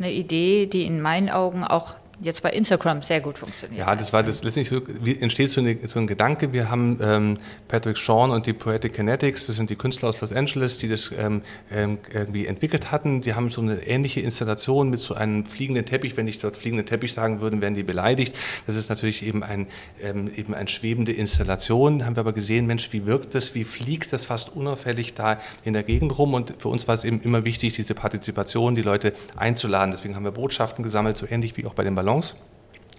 eine 0.00 0.10
Idee, 0.10 0.66
die 0.66 0.86
in 0.86 1.00
meinen 1.00 1.30
Augen 1.30 1.62
auch 1.62 1.94
jetzt 2.20 2.42
bei 2.42 2.50
Instagram 2.50 3.02
sehr 3.02 3.20
gut 3.20 3.38
funktioniert. 3.38 3.86
Ja, 3.86 3.94
das 3.94 4.12
war 4.12 4.22
das 4.22 4.42
letztlich 4.42 4.68
so, 4.68 4.82
wie 5.00 5.18
entsteht 5.18 5.50
so, 5.50 5.60
eine, 5.60 5.76
so 5.86 5.98
ein 5.98 6.06
Gedanke. 6.06 6.52
Wir 6.52 6.70
haben 6.70 6.98
ähm, 7.00 7.38
Patrick 7.68 7.96
Sean 7.96 8.30
und 8.30 8.46
die 8.46 8.52
Poetic 8.52 8.94
Kinetics, 8.94 9.46
das 9.46 9.56
sind 9.56 9.70
die 9.70 9.76
Künstler 9.76 10.08
aus 10.08 10.20
Los 10.20 10.32
Angeles, 10.32 10.78
die 10.78 10.88
das 10.88 11.12
ähm, 11.16 11.42
ähm, 11.72 11.98
irgendwie 12.12 12.46
entwickelt 12.46 12.90
hatten. 12.92 13.20
Die 13.20 13.34
haben 13.34 13.50
so 13.50 13.60
eine 13.60 13.86
ähnliche 13.86 14.20
Installation 14.20 14.90
mit 14.90 15.00
so 15.00 15.14
einem 15.14 15.46
fliegenden 15.46 15.84
Teppich. 15.84 16.16
Wenn 16.16 16.28
ich 16.28 16.38
dort 16.38 16.56
fliegenden 16.56 16.86
Teppich 16.86 17.12
sagen 17.12 17.40
würde, 17.40 17.60
werden 17.60 17.74
die 17.74 17.82
beleidigt. 17.82 18.36
Das 18.66 18.76
ist 18.76 18.88
natürlich 18.88 19.26
eben 19.26 19.42
ein 19.42 19.66
ähm, 20.02 20.30
eben 20.36 20.54
eine 20.54 20.68
schwebende 20.68 21.12
Installation. 21.12 22.04
Haben 22.04 22.16
wir 22.16 22.20
aber 22.20 22.32
gesehen, 22.32 22.66
Mensch, 22.66 22.92
wie 22.92 23.06
wirkt 23.06 23.34
das? 23.34 23.54
Wie 23.54 23.64
fliegt 23.64 24.12
das 24.12 24.24
fast 24.24 24.54
unauffällig 24.54 25.14
da 25.14 25.40
in 25.64 25.72
der 25.72 25.82
Gegend 25.82 26.16
rum? 26.18 26.34
Und 26.34 26.54
für 26.58 26.68
uns 26.68 26.86
war 26.88 26.94
es 26.94 27.04
eben 27.04 27.20
immer 27.22 27.44
wichtig, 27.44 27.74
diese 27.74 27.94
Partizipation, 27.94 28.74
die 28.74 28.82
Leute 28.82 29.12
einzuladen. 29.36 29.90
Deswegen 29.90 30.16
haben 30.16 30.24
wir 30.24 30.32
Botschaften 30.32 30.82
gesammelt, 30.82 31.16
so 31.16 31.26
ähnlich 31.28 31.56
wie 31.56 31.66
auch 31.66 31.74
bei 31.74 31.84
den 31.84 31.94
Ballons. 32.04 32.36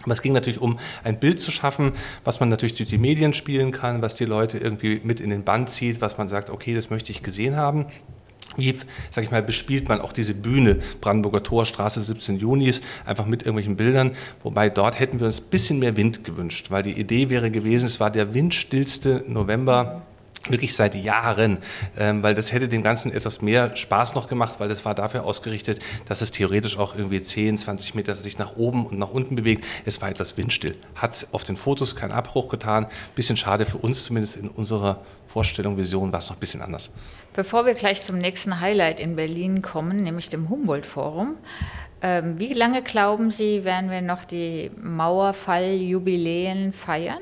Aber 0.03 0.13
es 0.13 0.21
ging 0.21 0.33
natürlich 0.33 0.61
um 0.61 0.77
ein 1.03 1.19
Bild 1.19 1.39
zu 1.39 1.51
schaffen, 1.51 1.93
was 2.23 2.39
man 2.39 2.49
natürlich 2.49 2.75
durch 2.75 2.89
die 2.89 2.97
Medien 2.97 3.33
spielen 3.33 3.71
kann, 3.71 4.01
was 4.01 4.15
die 4.15 4.25
Leute 4.25 4.57
irgendwie 4.57 5.01
mit 5.03 5.19
in 5.19 5.31
den 5.31 5.43
Band 5.43 5.69
zieht, 5.69 6.01
was 6.01 6.17
man 6.17 6.29
sagt, 6.29 6.49
okay, 6.49 6.75
das 6.75 6.89
möchte 6.89 7.11
ich 7.11 7.23
gesehen 7.23 7.55
haben. 7.55 7.87
Wie, 8.55 8.73
sag 9.09 9.23
ich 9.23 9.31
mal, 9.31 9.41
bespielt 9.41 9.89
man 9.89 9.99
auch 9.99 10.13
diese 10.13 10.35
Bühne 10.35 10.79
Brandenburger 11.01 11.41
Tor, 11.41 11.65
Straße 11.65 12.01
17 12.01 12.37
Junis, 12.37 12.81
einfach 13.03 13.25
mit 13.25 13.41
irgendwelchen 13.41 13.75
Bildern. 13.75 14.11
Wobei 14.43 14.69
dort 14.69 14.99
hätten 14.99 15.19
wir 15.19 15.27
uns 15.27 15.41
ein 15.41 15.49
bisschen 15.49 15.79
mehr 15.79 15.97
Wind 15.97 16.23
gewünscht, 16.23 16.69
weil 16.69 16.83
die 16.83 16.93
Idee 16.93 17.31
wäre 17.31 17.49
gewesen, 17.49 17.85
es 17.85 17.99
war 17.99 18.11
der 18.11 18.35
windstillste 18.35 19.23
November 19.27 20.03
wirklich 20.49 20.75
seit 20.75 20.95
Jahren, 20.95 21.59
ähm, 21.97 22.23
weil 22.23 22.35
das 22.35 22.51
hätte 22.51 22.67
dem 22.67 22.83
Ganzen 22.83 23.11
etwas 23.11 23.41
mehr 23.41 23.75
Spaß 23.75 24.15
noch 24.15 24.27
gemacht, 24.27 24.59
weil 24.59 24.69
das 24.69 24.85
war 24.85 24.95
dafür 24.95 25.23
ausgerichtet, 25.25 25.79
dass 26.07 26.21
es 26.21 26.31
theoretisch 26.31 26.77
auch 26.77 26.95
irgendwie 26.95 27.21
10, 27.21 27.57
20 27.57 27.95
Meter 27.95 28.15
sich 28.15 28.37
nach 28.37 28.55
oben 28.55 28.85
und 28.85 28.99
nach 28.99 29.09
unten 29.09 29.35
bewegt. 29.35 29.63
Es 29.85 30.01
war 30.01 30.09
etwas 30.09 30.37
windstill. 30.37 30.75
Hat 30.95 31.27
auf 31.31 31.43
den 31.43 31.57
Fotos 31.57 31.95
keinen 31.95 32.11
Abbruch 32.11 32.49
getan. 32.49 32.87
Bisschen 33.15 33.37
schade 33.37 33.65
für 33.65 33.77
uns 33.77 34.05
zumindest 34.05 34.37
in 34.37 34.49
unserer 34.49 35.01
Vorstellung, 35.27 35.75
Vision 35.77 36.13
war 36.13 36.19
es 36.19 36.29
noch 36.29 36.37
ein 36.37 36.39
bisschen 36.39 36.61
anders. 36.61 36.89
Bevor 37.33 37.65
wir 37.65 37.73
gleich 37.73 38.01
zum 38.01 38.17
nächsten 38.17 38.61
Highlight 38.61 39.01
in 39.01 39.17
Berlin 39.17 39.61
kommen, 39.61 40.03
nämlich 40.03 40.29
dem 40.29 40.47
Humboldt-Forum, 40.49 41.35
ähm, 42.01 42.39
wie 42.39 42.53
lange 42.53 42.81
glauben 42.81 43.31
Sie, 43.31 43.65
werden 43.65 43.89
wir 43.89 44.01
noch 44.01 44.23
die 44.23 44.71
Mauerfall-Jubiläen 44.81 46.71
feiern? 46.71 47.19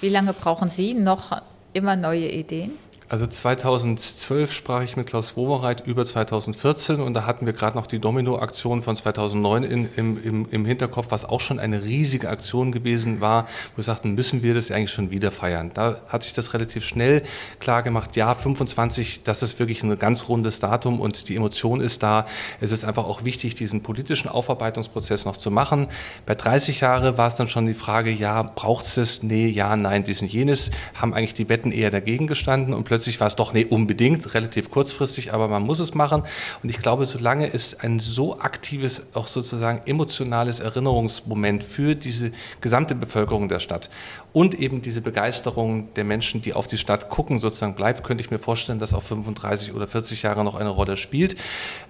Wie 0.00 0.08
lange 0.08 0.32
brauchen 0.32 0.70
Sie 0.70 0.94
noch 0.94 1.40
immer 1.76 1.94
neue 1.94 2.28
Ideen? 2.32 2.72
Also 3.08 3.28
2012 3.28 4.52
sprach 4.52 4.82
ich 4.82 4.96
mit 4.96 5.06
Klaus 5.06 5.36
Wowereit 5.36 5.86
über 5.86 6.04
2014 6.04 7.00
und 7.00 7.14
da 7.14 7.24
hatten 7.24 7.46
wir 7.46 7.52
gerade 7.52 7.76
noch 7.78 7.86
die 7.86 8.00
Domino-Aktion 8.00 8.82
von 8.82 8.96
2009 8.96 9.62
in, 9.62 9.88
im, 9.94 10.24
im, 10.24 10.48
im, 10.50 10.64
Hinterkopf, 10.66 11.06
was 11.10 11.24
auch 11.24 11.38
schon 11.38 11.60
eine 11.60 11.84
riesige 11.84 12.28
Aktion 12.28 12.72
gewesen 12.72 13.20
war, 13.20 13.44
wo 13.44 13.76
wir 13.76 13.84
sagten, 13.84 14.16
müssen 14.16 14.42
wir 14.42 14.54
das 14.54 14.72
eigentlich 14.72 14.90
schon 14.90 15.12
wieder 15.12 15.30
feiern. 15.30 15.70
Da 15.72 16.00
hat 16.08 16.24
sich 16.24 16.32
das 16.32 16.52
relativ 16.52 16.84
schnell 16.84 17.22
klar 17.60 17.84
gemacht, 17.84 18.16
ja, 18.16 18.34
25, 18.34 19.22
das 19.22 19.40
ist 19.44 19.60
wirklich 19.60 19.84
ein 19.84 19.96
ganz 20.00 20.28
rundes 20.28 20.58
Datum 20.58 21.00
und 21.00 21.28
die 21.28 21.36
Emotion 21.36 21.80
ist 21.80 22.02
da. 22.02 22.26
Es 22.60 22.72
ist 22.72 22.84
einfach 22.84 23.04
auch 23.04 23.24
wichtig, 23.24 23.54
diesen 23.54 23.84
politischen 23.84 24.28
Aufarbeitungsprozess 24.28 25.26
noch 25.26 25.36
zu 25.36 25.52
machen. 25.52 25.86
Bei 26.26 26.34
30 26.34 26.80
Jahre 26.80 27.16
war 27.16 27.28
es 27.28 27.36
dann 27.36 27.48
schon 27.48 27.66
die 27.66 27.74
Frage, 27.74 28.10
ja, 28.10 28.42
braucht 28.42 28.86
es 28.86 28.96
das? 28.96 29.22
Nee, 29.22 29.46
ja, 29.46 29.76
nein, 29.76 30.02
dies 30.02 30.22
und 30.22 30.32
jenes. 30.32 30.72
Haben 30.94 31.14
eigentlich 31.14 31.34
die 31.34 31.48
Wetten 31.48 31.70
eher 31.70 31.92
dagegen 31.92 32.26
gestanden 32.26 32.74
und 32.74 32.82
plötzlich 32.82 32.95
plötzlich 32.96 33.20
war 33.20 33.26
es 33.26 33.36
doch, 33.36 33.52
nee, 33.52 33.66
unbedingt, 33.66 34.32
relativ 34.32 34.70
kurzfristig, 34.70 35.34
aber 35.34 35.48
man 35.48 35.62
muss 35.62 35.80
es 35.80 35.92
machen. 35.92 36.22
Und 36.62 36.70
ich 36.70 36.78
glaube, 36.78 37.04
solange 37.04 37.52
es 37.52 37.78
ein 37.78 37.98
so 37.98 38.38
aktives, 38.38 39.08
auch 39.12 39.26
sozusagen 39.26 39.82
emotionales 39.84 40.60
Erinnerungsmoment 40.60 41.62
für 41.62 41.94
diese 41.94 42.32
gesamte 42.62 42.94
Bevölkerung 42.94 43.50
der 43.50 43.60
Stadt 43.60 43.90
und 44.36 44.54
eben 44.54 44.82
diese 44.82 45.00
Begeisterung 45.00 45.94
der 45.94 46.04
Menschen, 46.04 46.42
die 46.42 46.52
auf 46.52 46.66
die 46.66 46.76
Stadt 46.76 47.08
gucken, 47.08 47.38
sozusagen 47.38 47.74
bleibt, 47.74 48.04
könnte 48.04 48.22
ich 48.22 48.30
mir 48.30 48.38
vorstellen, 48.38 48.78
dass 48.78 48.92
auch 48.92 49.02
35 49.02 49.72
oder 49.72 49.86
40 49.86 50.20
Jahre 50.24 50.44
noch 50.44 50.56
eine 50.56 50.68
Rolle 50.68 50.98
spielt. 50.98 51.36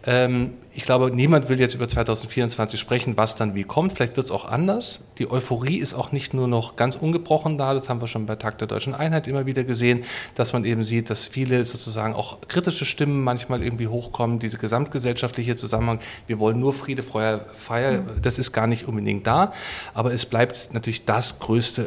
Ähm, 0.04 0.52
ich 0.72 0.84
glaube, 0.84 1.10
niemand 1.10 1.48
will 1.48 1.58
jetzt 1.58 1.74
über 1.74 1.88
2024 1.88 2.78
sprechen, 2.78 3.16
was 3.16 3.34
dann 3.34 3.56
wie 3.56 3.64
kommt. 3.64 3.94
Vielleicht 3.94 4.16
wird 4.16 4.26
es 4.26 4.30
auch 4.30 4.44
anders. 4.44 5.08
Die 5.18 5.28
Euphorie 5.28 5.78
ist 5.78 5.94
auch 5.94 6.12
nicht 6.12 6.34
nur 6.34 6.46
noch 6.46 6.76
ganz 6.76 6.94
ungebrochen 6.94 7.58
da. 7.58 7.74
Das 7.74 7.88
haben 7.88 8.00
wir 8.00 8.06
schon 8.06 8.26
bei 8.26 8.36
Tag 8.36 8.58
der 8.58 8.68
Deutschen 8.68 8.94
Einheit 8.94 9.26
immer 9.26 9.46
wieder 9.46 9.64
gesehen, 9.64 10.04
dass 10.36 10.52
man 10.52 10.64
eben 10.64 10.84
sieht, 10.84 11.10
dass 11.10 11.26
viele 11.26 11.64
sozusagen 11.64 12.14
auch 12.14 12.38
kritische 12.46 12.84
Stimmen 12.84 13.24
manchmal 13.24 13.60
irgendwie 13.60 13.88
hochkommen. 13.88 14.38
Diese 14.38 14.58
gesamtgesellschaftliche 14.58 15.56
Zusammenhang, 15.56 15.98
wir 16.28 16.38
wollen 16.38 16.60
nur 16.60 16.72
Friede, 16.72 17.02
Feuer, 17.02 17.40
Feier, 17.56 18.02
mhm. 18.02 18.22
das 18.22 18.38
ist 18.38 18.52
gar 18.52 18.68
nicht 18.68 18.86
unbedingt 18.86 19.26
da. 19.26 19.52
Aber 19.94 20.12
es 20.12 20.26
bleibt 20.26 20.74
natürlich 20.74 21.06
das 21.06 21.40
größte 21.40 21.82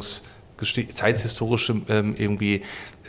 Erinnerungs- 0.00 0.22
zeithistorische 0.94 1.82
ähm, 1.88 2.14
irgendwie, 2.16 2.62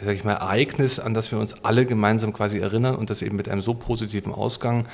sag 0.03 0.15
ich 0.15 0.24
mal, 0.24 0.34
Ereignis, 0.34 1.00
an 1.00 1.13
das 1.13 1.32
wir 1.32 1.39
uns 1.39 1.63
alle 1.63 1.86
gemeinsam 1.86 2.34
quasi 2.34 2.60
erinnern 2.60 2.96
und 2.96 3.10
das 3.10 3.22
eben 3.22 3.38
mit 3.38 3.48
einem 3.50 3.62
so 3.62 3.74
positiven 3.74 4.34
Ausgang. 4.34 4.86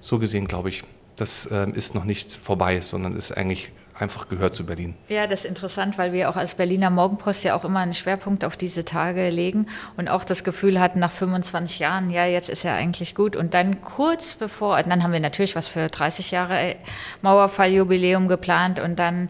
So 0.00 0.18
gesehen, 0.18 0.46
glaube 0.46 0.68
ich, 0.68 0.84
das 1.16 1.48
ähm, 1.50 1.74
ist 1.74 1.94
noch 1.94 2.04
nicht 2.04 2.30
vorbei, 2.30 2.80
sondern 2.80 3.16
ist 3.16 3.32
eigentlich 3.32 3.70
einfach 3.94 4.28
gehört 4.28 4.54
zu 4.54 4.64
Berlin. 4.64 4.94
Ja, 5.08 5.26
das 5.26 5.40
ist 5.40 5.46
interessant, 5.46 5.98
weil 5.98 6.12
wir 6.12 6.30
auch 6.30 6.36
als 6.36 6.54
Berliner 6.54 6.88
Morgenpost 6.88 7.44
ja 7.44 7.54
auch 7.54 7.64
immer 7.64 7.80
einen 7.80 7.94
Schwerpunkt 7.94 8.44
auf 8.44 8.56
diese 8.56 8.84
Tage 8.84 9.28
legen 9.28 9.66
und 9.96 10.08
auch 10.08 10.24
das 10.24 10.44
Gefühl 10.44 10.80
hatten 10.80 10.98
nach 10.98 11.10
25 11.10 11.78
Jahren, 11.78 12.10
ja, 12.10 12.24
jetzt 12.24 12.48
ist 12.48 12.62
ja 12.62 12.74
eigentlich 12.74 13.14
gut. 13.14 13.36
Und 13.36 13.54
dann 13.54 13.82
kurz 13.82 14.34
bevor, 14.34 14.82
dann 14.82 15.02
haben 15.02 15.12
wir 15.12 15.20
natürlich 15.20 15.54
was 15.54 15.68
für 15.68 15.88
30 15.88 16.30
Jahre 16.30 16.76
Mauerfalljubiläum 17.20 18.28
geplant 18.28 18.80
und 18.80 18.98
dann 18.98 19.28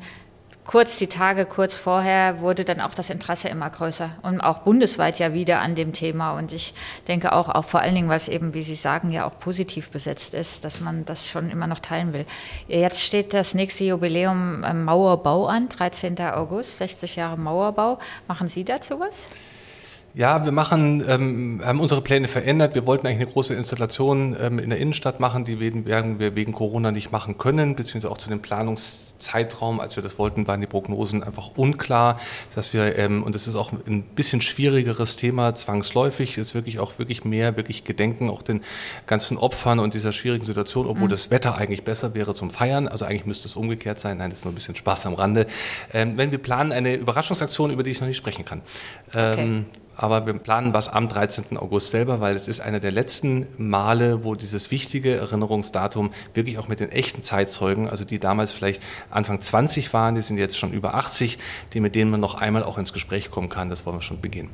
kurz 0.64 0.98
die 0.98 1.06
Tage 1.06 1.44
kurz 1.44 1.76
vorher 1.76 2.40
wurde 2.40 2.64
dann 2.64 2.80
auch 2.80 2.94
das 2.94 3.10
Interesse 3.10 3.48
immer 3.48 3.68
größer 3.68 4.10
und 4.22 4.40
auch 4.40 4.58
bundesweit 4.58 5.18
ja 5.18 5.34
wieder 5.34 5.60
an 5.60 5.74
dem 5.74 5.92
Thema 5.92 6.32
und 6.32 6.52
ich 6.52 6.74
denke 7.08 7.32
auch, 7.32 7.48
auch 7.48 7.64
vor 7.64 7.80
allen 7.80 7.94
Dingen, 7.94 8.10
es 8.10 8.28
eben, 8.28 8.54
wie 8.54 8.62
Sie 8.62 8.74
sagen, 8.74 9.10
ja 9.10 9.26
auch 9.26 9.38
positiv 9.38 9.90
besetzt 9.90 10.34
ist, 10.34 10.64
dass 10.64 10.80
man 10.80 11.04
das 11.04 11.28
schon 11.28 11.50
immer 11.50 11.66
noch 11.66 11.80
teilen 11.80 12.12
will. 12.12 12.26
Jetzt 12.68 13.02
steht 13.02 13.34
das 13.34 13.54
nächste 13.54 13.84
Jubiläum 13.84 14.60
Mauerbau 14.84 15.46
an, 15.46 15.68
13. 15.68 16.18
August, 16.20 16.78
60 16.78 17.16
Jahre 17.16 17.38
Mauerbau. 17.38 17.98
Machen 18.28 18.48
Sie 18.48 18.64
dazu 18.64 19.00
was? 19.00 19.28
Ja, 20.14 20.44
wir 20.44 20.52
machen, 20.52 21.02
ähm, 21.08 21.62
haben 21.64 21.80
unsere 21.80 22.02
Pläne 22.02 22.28
verändert. 22.28 22.74
Wir 22.74 22.86
wollten 22.86 23.06
eigentlich 23.06 23.22
eine 23.22 23.32
große 23.32 23.54
Installation 23.54 24.36
ähm, 24.38 24.58
in 24.58 24.68
der 24.68 24.78
Innenstadt 24.78 25.20
machen, 25.20 25.46
die 25.46 25.58
werden 25.58 26.18
wir 26.18 26.34
wegen 26.34 26.52
Corona 26.52 26.92
nicht 26.92 27.12
machen 27.12 27.38
können, 27.38 27.76
beziehungsweise 27.76 28.10
auch 28.10 28.18
zu 28.18 28.28
dem 28.28 28.42
Planungszeitraum, 28.42 29.80
als 29.80 29.96
wir 29.96 30.02
das 30.02 30.18
wollten, 30.18 30.46
waren 30.46 30.60
die 30.60 30.66
Prognosen 30.66 31.22
einfach 31.22 31.52
unklar, 31.56 32.20
dass 32.54 32.74
wir, 32.74 32.98
ähm, 32.98 33.22
und 33.22 33.34
es 33.34 33.48
ist 33.48 33.56
auch 33.56 33.72
ein 33.72 34.02
bisschen 34.02 34.42
schwierigeres 34.42 35.16
Thema, 35.16 35.54
zwangsläufig, 35.54 36.36
ist 36.36 36.54
wirklich 36.54 36.78
auch 36.78 36.98
wirklich 36.98 37.24
mehr, 37.24 37.56
wirklich 37.56 37.84
Gedenken 37.84 38.28
auch 38.28 38.42
den 38.42 38.60
ganzen 39.06 39.38
Opfern 39.38 39.78
und 39.78 39.94
dieser 39.94 40.12
schwierigen 40.12 40.44
Situation, 40.44 40.86
obwohl 40.88 41.06
mhm. 41.06 41.12
das 41.12 41.30
Wetter 41.30 41.56
eigentlich 41.56 41.84
besser 41.84 42.12
wäre 42.12 42.34
zum 42.34 42.50
Feiern, 42.50 42.86
also 42.86 43.06
eigentlich 43.06 43.24
müsste 43.24 43.48
es 43.48 43.56
umgekehrt 43.56 43.98
sein, 43.98 44.18
nein, 44.18 44.28
das 44.28 44.40
ist 44.40 44.44
nur 44.44 44.52
ein 44.52 44.56
bisschen 44.56 44.76
Spaß 44.76 45.06
am 45.06 45.14
Rande. 45.14 45.46
Ähm, 45.94 46.18
wenn 46.18 46.30
wir 46.32 46.38
planen 46.38 46.70
eine 46.70 46.96
Überraschungsaktion, 46.96 47.70
über 47.70 47.82
die 47.82 47.92
ich 47.92 48.00
noch 48.00 48.08
nicht 48.08 48.18
sprechen 48.18 48.44
kann. 48.44 48.60
Okay. 49.08 49.64
Aber 50.02 50.26
wir 50.26 50.34
planen 50.34 50.74
was 50.74 50.88
am 50.88 51.06
13. 51.06 51.56
August 51.56 51.90
selber, 51.90 52.20
weil 52.20 52.34
es 52.34 52.48
ist 52.48 52.60
einer 52.60 52.80
der 52.80 52.90
letzten 52.90 53.46
Male, 53.56 54.24
wo 54.24 54.34
dieses 54.34 54.72
wichtige 54.72 55.14
Erinnerungsdatum 55.14 56.10
wirklich 56.34 56.58
auch 56.58 56.66
mit 56.66 56.80
den 56.80 56.90
echten 56.90 57.22
Zeitzeugen, 57.22 57.88
also 57.88 58.04
die 58.04 58.18
damals 58.18 58.52
vielleicht 58.52 58.82
Anfang 59.10 59.40
20 59.40 59.92
waren, 59.92 60.16
die 60.16 60.22
sind 60.22 60.38
jetzt 60.38 60.58
schon 60.58 60.72
über 60.72 60.94
80, 60.94 61.38
die 61.72 61.78
mit 61.78 61.94
denen 61.94 62.10
man 62.10 62.18
noch 62.18 62.34
einmal 62.34 62.64
auch 62.64 62.78
ins 62.78 62.92
Gespräch 62.92 63.30
kommen 63.30 63.48
kann, 63.48 63.70
das 63.70 63.86
wollen 63.86 63.98
wir 63.98 64.02
schon 64.02 64.20
beginnen. 64.20 64.50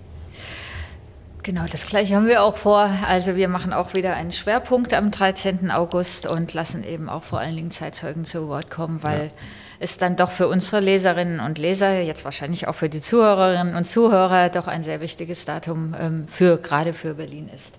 Genau, 1.45 1.64
das 1.73 1.87
gleiche 1.87 2.14
haben 2.14 2.26
wir 2.26 2.43
auch 2.43 2.59
vor. 2.59 2.90
Also 3.07 3.35
wir 3.35 3.49
machen 3.49 3.73
auch 3.73 3.95
wieder 3.95 4.12
einen 4.12 4.33
Schwerpunkt 4.33 4.93
am 4.93 5.11
13. 5.11 5.71
August 5.71 6.26
und 6.26 6.52
lassen 6.52 6.85
eben 6.85 7.09
auch 7.09 7.23
vor 7.23 7.38
allen 7.38 7.57
Dingen 7.57 7.71
Zeitzeugen 7.71 8.26
zu 8.26 8.49
Wort 8.49 8.69
kommen, 8.71 9.02
weil 9.02 9.28
ja 9.28 9.31
ist 9.80 10.02
dann 10.02 10.16
doch 10.16 10.30
für 10.30 10.49
unsere 10.49 10.80
Leserinnen 10.80 11.40
und 11.40 11.58
Leser, 11.58 12.00
jetzt 12.00 12.25
wahrscheinlich 12.25 12.68
auch 12.68 12.75
für 12.75 12.88
die 12.88 13.00
Zuhörerinnen 13.00 13.76
und 13.76 13.85
Zuhörer, 13.85 14.49
doch 14.49 14.66
ein 14.66 14.82
sehr 14.82 15.00
wichtiges 15.00 15.44
Datum 15.44 15.94
ähm, 15.99 16.26
für, 16.28 16.58
gerade 16.58 16.94
für 16.94 17.14
Berlin 17.14 17.49
ist. 17.54 17.73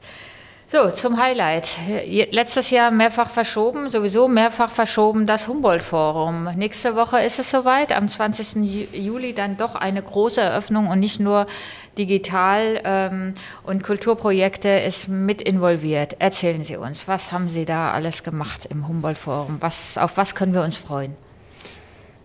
So, 0.71 0.91
zum 0.91 1.19
Highlight. 1.19 1.67
Letztes 2.29 2.69
Jahr 2.69 2.91
mehrfach 2.91 3.31
verschoben, 3.31 3.89
sowieso 3.89 4.27
mehrfach 4.27 4.69
verschoben 4.69 5.25
das 5.25 5.47
Humboldt-Forum. 5.47 6.47
Nächste 6.55 6.95
Woche 6.95 7.21
ist 7.21 7.39
es 7.39 7.49
soweit, 7.49 7.91
am 7.91 8.07
20. 8.07 8.93
Juli 8.93 9.33
dann 9.33 9.57
doch 9.57 9.73
eine 9.73 10.03
große 10.03 10.39
Eröffnung 10.39 10.85
und 10.85 10.99
nicht 10.99 11.19
nur 11.19 11.47
digital 11.97 12.81
ähm, 12.83 13.33
und 13.63 13.81
Kulturprojekte 13.81 14.69
ist 14.69 15.07
mit 15.07 15.41
involviert. 15.41 16.17
Erzählen 16.19 16.63
Sie 16.63 16.77
uns, 16.77 17.07
was 17.07 17.31
haben 17.31 17.49
Sie 17.49 17.65
da 17.65 17.91
alles 17.91 18.23
gemacht 18.23 18.67
im 18.69 18.87
Humboldt-Forum? 18.87 19.57
Was, 19.61 19.97
auf 19.97 20.17
was 20.17 20.35
können 20.35 20.53
wir 20.53 20.61
uns 20.61 20.77
freuen? 20.77 21.15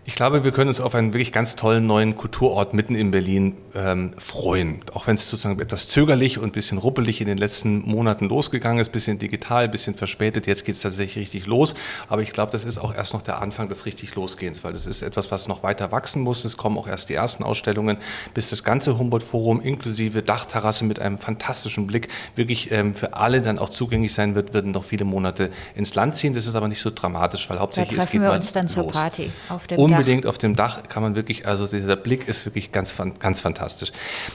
Ich 0.07 0.13
glaube, 0.13 0.43
wir 0.43 0.51
können 0.51 0.67
uns 0.67 0.79
auf 0.79 0.93
einen 0.93 1.13
wirklich 1.13 1.31
ganz 1.31 1.55
tollen 1.55 1.87
neuen 1.87 2.15
Kulturort 2.15 2.75
mitten 2.75 2.93
in 2.93 3.09
Berlin 3.09 3.57
ähm, 3.73 4.11
freuen. 4.19 4.81
Auch 4.93 5.07
wenn 5.07 5.15
es 5.15 5.27
sozusagen 5.27 5.59
etwas 5.59 5.87
zögerlich 5.87 6.37
und 6.37 6.49
ein 6.49 6.51
bisschen 6.51 6.77
ruppelig 6.77 7.21
in 7.21 7.27
den 7.27 7.39
letzten 7.39 7.81
Monaten 7.89 8.29
losgegangen 8.29 8.79
ist, 8.79 8.91
bisschen 8.91 9.17
digital, 9.17 9.67
bisschen 9.67 9.95
verspätet. 9.95 10.45
Jetzt 10.45 10.63
geht 10.63 10.75
es 10.75 10.81
tatsächlich 10.81 11.17
richtig 11.17 11.47
los. 11.47 11.73
Aber 12.07 12.21
ich 12.21 12.33
glaube, 12.33 12.51
das 12.51 12.65
ist 12.65 12.77
auch 12.77 12.93
erst 12.93 13.15
noch 13.15 13.23
der 13.23 13.41
Anfang 13.41 13.67
des 13.67 13.87
richtig 13.87 14.13
Losgehens, 14.13 14.63
weil 14.63 14.73
das 14.73 14.85
ist 14.85 15.01
etwas, 15.01 15.31
was 15.31 15.47
noch 15.47 15.63
weiter 15.63 15.91
wachsen 15.91 16.21
muss. 16.21 16.45
Es 16.45 16.55
kommen 16.55 16.77
auch 16.77 16.87
erst 16.87 17.09
die 17.09 17.15
ersten 17.15 17.43
Ausstellungen, 17.43 17.97
bis 18.35 18.51
das 18.51 18.63
ganze 18.63 18.99
Humboldt-Forum 18.99 19.59
inklusive 19.59 20.21
Dachterrasse 20.21 20.85
mit 20.85 20.99
einem 20.99 21.17
fantastischen 21.17 21.87
Blick 21.87 22.09
wirklich 22.35 22.71
ähm, 22.71 22.93
für 22.93 23.15
alle 23.15 23.41
dann 23.41 23.57
auch 23.57 23.69
zugänglich 23.69 24.13
sein 24.13 24.35
wird, 24.35 24.53
würden 24.53 24.69
noch 24.69 24.83
viele 24.83 25.03
Monate 25.03 25.49
ins 25.73 25.95
Land 25.95 26.15
ziehen. 26.15 26.35
Das 26.35 26.45
ist 26.45 26.53
aber 26.53 26.67
nicht 26.67 26.81
so 26.81 26.91
dramatisch, 26.93 27.49
weil 27.49 27.57
hauptsächlich 27.57 27.97
es 27.97 28.11
geht 28.11 28.21
wir 28.21 28.31
uns 28.31 28.53
dann 28.53 28.65
los. 28.65 28.73
zur 28.73 28.91
Party 28.91 29.31
auf 29.49 29.65
dem 29.65 29.94
unbedingt 29.97 30.23
Dach. 30.25 30.29
auf 30.29 30.37
dem 30.37 30.55
Dach 30.55 30.83
kann 30.89 31.03
man 31.03 31.15
wirklich, 31.15 31.47
also 31.47 31.67
dieser 31.67 31.95
Blick 31.95 32.27
ist 32.27 32.45
wirklich 32.45 32.71
ganz, 32.71 32.95
ganz 33.19 33.41
fantastisch. 33.41 33.91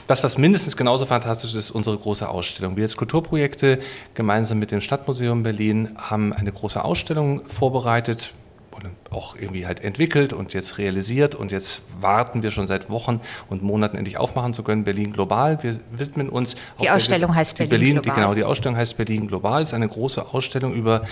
Das, 0.07 0.23
was 0.23 0.38
mindestens 0.38 0.76
genauso 0.76 1.07
fantastisch 1.07 1.55
ist, 1.55 1.71
unsere 1.71 1.97
große 1.97 2.29
Ausstellung. 2.29 2.76
Wir 2.76 2.85
als 2.85 2.97
Kulturprojekte 2.97 3.79
gemeinsam 4.14 4.59
mit 4.59 4.71
dem 4.71 4.81
Stadtmuseum 4.81 5.43
Berlin 5.43 5.90
haben 5.97 6.33
eine 6.33 6.52
große 6.52 6.85
Ausstellung 6.85 7.43
vorbereitet 7.49 8.33
auch 9.11 9.37
irgendwie 9.37 9.67
halt 9.67 9.83
entwickelt 9.83 10.33
und 10.33 10.55
jetzt 10.55 10.79
realisiert 10.79 11.35
und 11.35 11.52
jetzt 11.52 11.83
warten 12.00 12.43
wir 12.43 12.50
schon 12.50 12.67
seit 12.67 12.88
Wochen 12.90 13.21
und 13.49 13.62
Monaten 13.62 13.97
endlich 13.97 14.17
aufmachen 14.19 14.52
zu 14.52 14.62
können. 14.62 14.85
Berlin 14.85 15.12
Global. 15.12 15.62
Wir 15.62 15.76
widmen 15.90 16.29
uns. 16.29 16.57
Die 16.81 16.90
Ausstellung 16.90 17.35
heißt 17.35 17.59
Berlin, 17.59 17.71
Berlin 17.71 17.93
Global. 17.95 18.14
Die, 18.14 18.21
genau, 18.21 18.35
die 18.35 18.45
Ausstellung 18.45 18.76
heißt 18.76 18.97
Berlin 18.97 19.26
Global. 19.26 19.62
Es 19.62 19.71
ist 19.71 19.75
eine 19.75 19.88
große 19.88 20.26
Ausstellung 20.33 20.75
über 20.75 21.02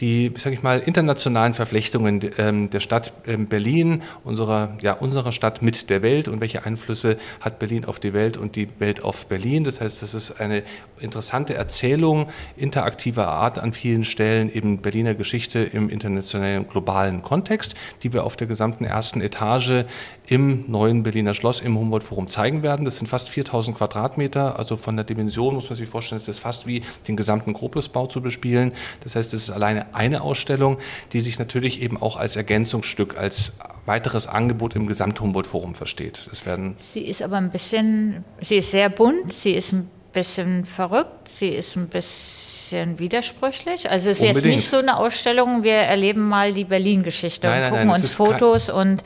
die, 0.00 0.32
sage 0.36 0.56
ich 0.56 0.62
mal, 0.62 0.80
internationalen 0.80 1.54
Verflechtungen 1.54 2.20
ähm, 2.38 2.70
der 2.70 2.80
Stadt 2.80 3.12
ähm, 3.26 3.46
Berlin, 3.46 4.02
unserer, 4.24 4.76
ja, 4.80 4.94
unserer 4.94 5.32
Stadt 5.32 5.62
mit 5.62 5.90
der 5.90 6.02
Welt 6.02 6.26
und 6.28 6.40
welche 6.40 6.64
Einflüsse 6.64 7.18
hat 7.40 7.58
Berlin 7.60 7.84
auf 7.84 8.00
die 8.00 8.12
Welt 8.12 8.36
und 8.36 8.56
die 8.56 8.68
Welt 8.78 9.04
auf 9.04 9.26
Berlin. 9.26 9.62
Das 9.64 9.80
heißt, 9.80 10.02
das 10.02 10.14
ist 10.14 10.40
eine 10.40 10.64
interessante 10.98 11.54
Erzählung 11.54 12.28
interaktiver 12.56 13.28
Art 13.28 13.58
an 13.58 13.72
vielen 13.72 14.04
Stellen, 14.04 14.52
eben 14.52 14.78
Berliner 14.78 15.14
Geschichte 15.14 15.60
im 15.60 15.88
internationalen 15.88 16.68
globalen 16.68 17.22
Kontext. 17.22 17.43
Kontext, 17.44 17.74
die 18.02 18.14
wir 18.14 18.24
auf 18.24 18.36
der 18.36 18.46
gesamten 18.46 18.84
ersten 18.84 19.20
Etage 19.20 19.84
im 20.26 20.64
neuen 20.66 21.02
Berliner 21.02 21.34
Schloss 21.34 21.60
im 21.60 21.78
Humboldt-Forum 21.78 22.28
zeigen 22.28 22.62
werden. 22.62 22.86
Das 22.86 22.96
sind 22.96 23.06
fast 23.06 23.28
4000 23.28 23.76
Quadratmeter, 23.76 24.58
also 24.58 24.76
von 24.76 24.96
der 24.96 25.04
Dimension 25.04 25.54
muss 25.54 25.68
man 25.68 25.76
sich 25.76 25.88
vorstellen, 25.88 26.18
ist 26.20 26.28
das 26.28 26.38
fast 26.38 26.66
wie 26.66 26.82
den 27.06 27.16
gesamten 27.16 27.52
Gropiusbau 27.52 28.06
zu 28.06 28.22
bespielen. 28.22 28.72
Das 29.02 29.14
heißt, 29.14 29.34
es 29.34 29.42
ist 29.42 29.50
alleine 29.50 29.94
eine 29.94 30.22
Ausstellung, 30.22 30.78
die 31.12 31.20
sich 31.20 31.38
natürlich 31.38 31.82
eben 31.82 32.00
auch 32.00 32.16
als 32.16 32.36
Ergänzungsstück, 32.36 33.18
als 33.18 33.58
weiteres 33.84 34.26
Angebot 34.26 34.74
im 34.74 34.86
Gesamt-Humboldt-Forum 34.86 35.74
versteht. 35.74 36.26
Das 36.30 36.46
werden 36.46 36.76
sie 36.78 37.02
ist 37.02 37.20
aber 37.20 37.36
ein 37.36 37.50
bisschen, 37.50 38.24
sie 38.40 38.56
ist 38.56 38.70
sehr 38.70 38.88
bunt, 38.88 39.34
sie 39.34 39.52
ist 39.52 39.72
ein 39.74 39.90
bisschen 40.14 40.64
verrückt, 40.64 41.28
sie 41.28 41.48
ist 41.48 41.76
ein 41.76 41.88
bisschen 41.88 42.43
bisschen 42.64 42.98
widersprüchlich. 42.98 43.90
Also 43.90 44.10
es 44.10 44.18
ist 44.18 44.22
Unbedingt. 44.22 44.44
jetzt 44.44 44.54
nicht 44.56 44.68
so 44.68 44.78
eine 44.78 44.96
Ausstellung, 44.96 45.62
wir 45.62 45.74
erleben 45.74 46.28
mal 46.28 46.52
die 46.52 46.64
Berlin-Geschichte 46.64 47.48
und 47.48 47.70
gucken 47.70 47.90
uns 47.90 48.14
Fotos 48.14 48.70
und 48.70 49.04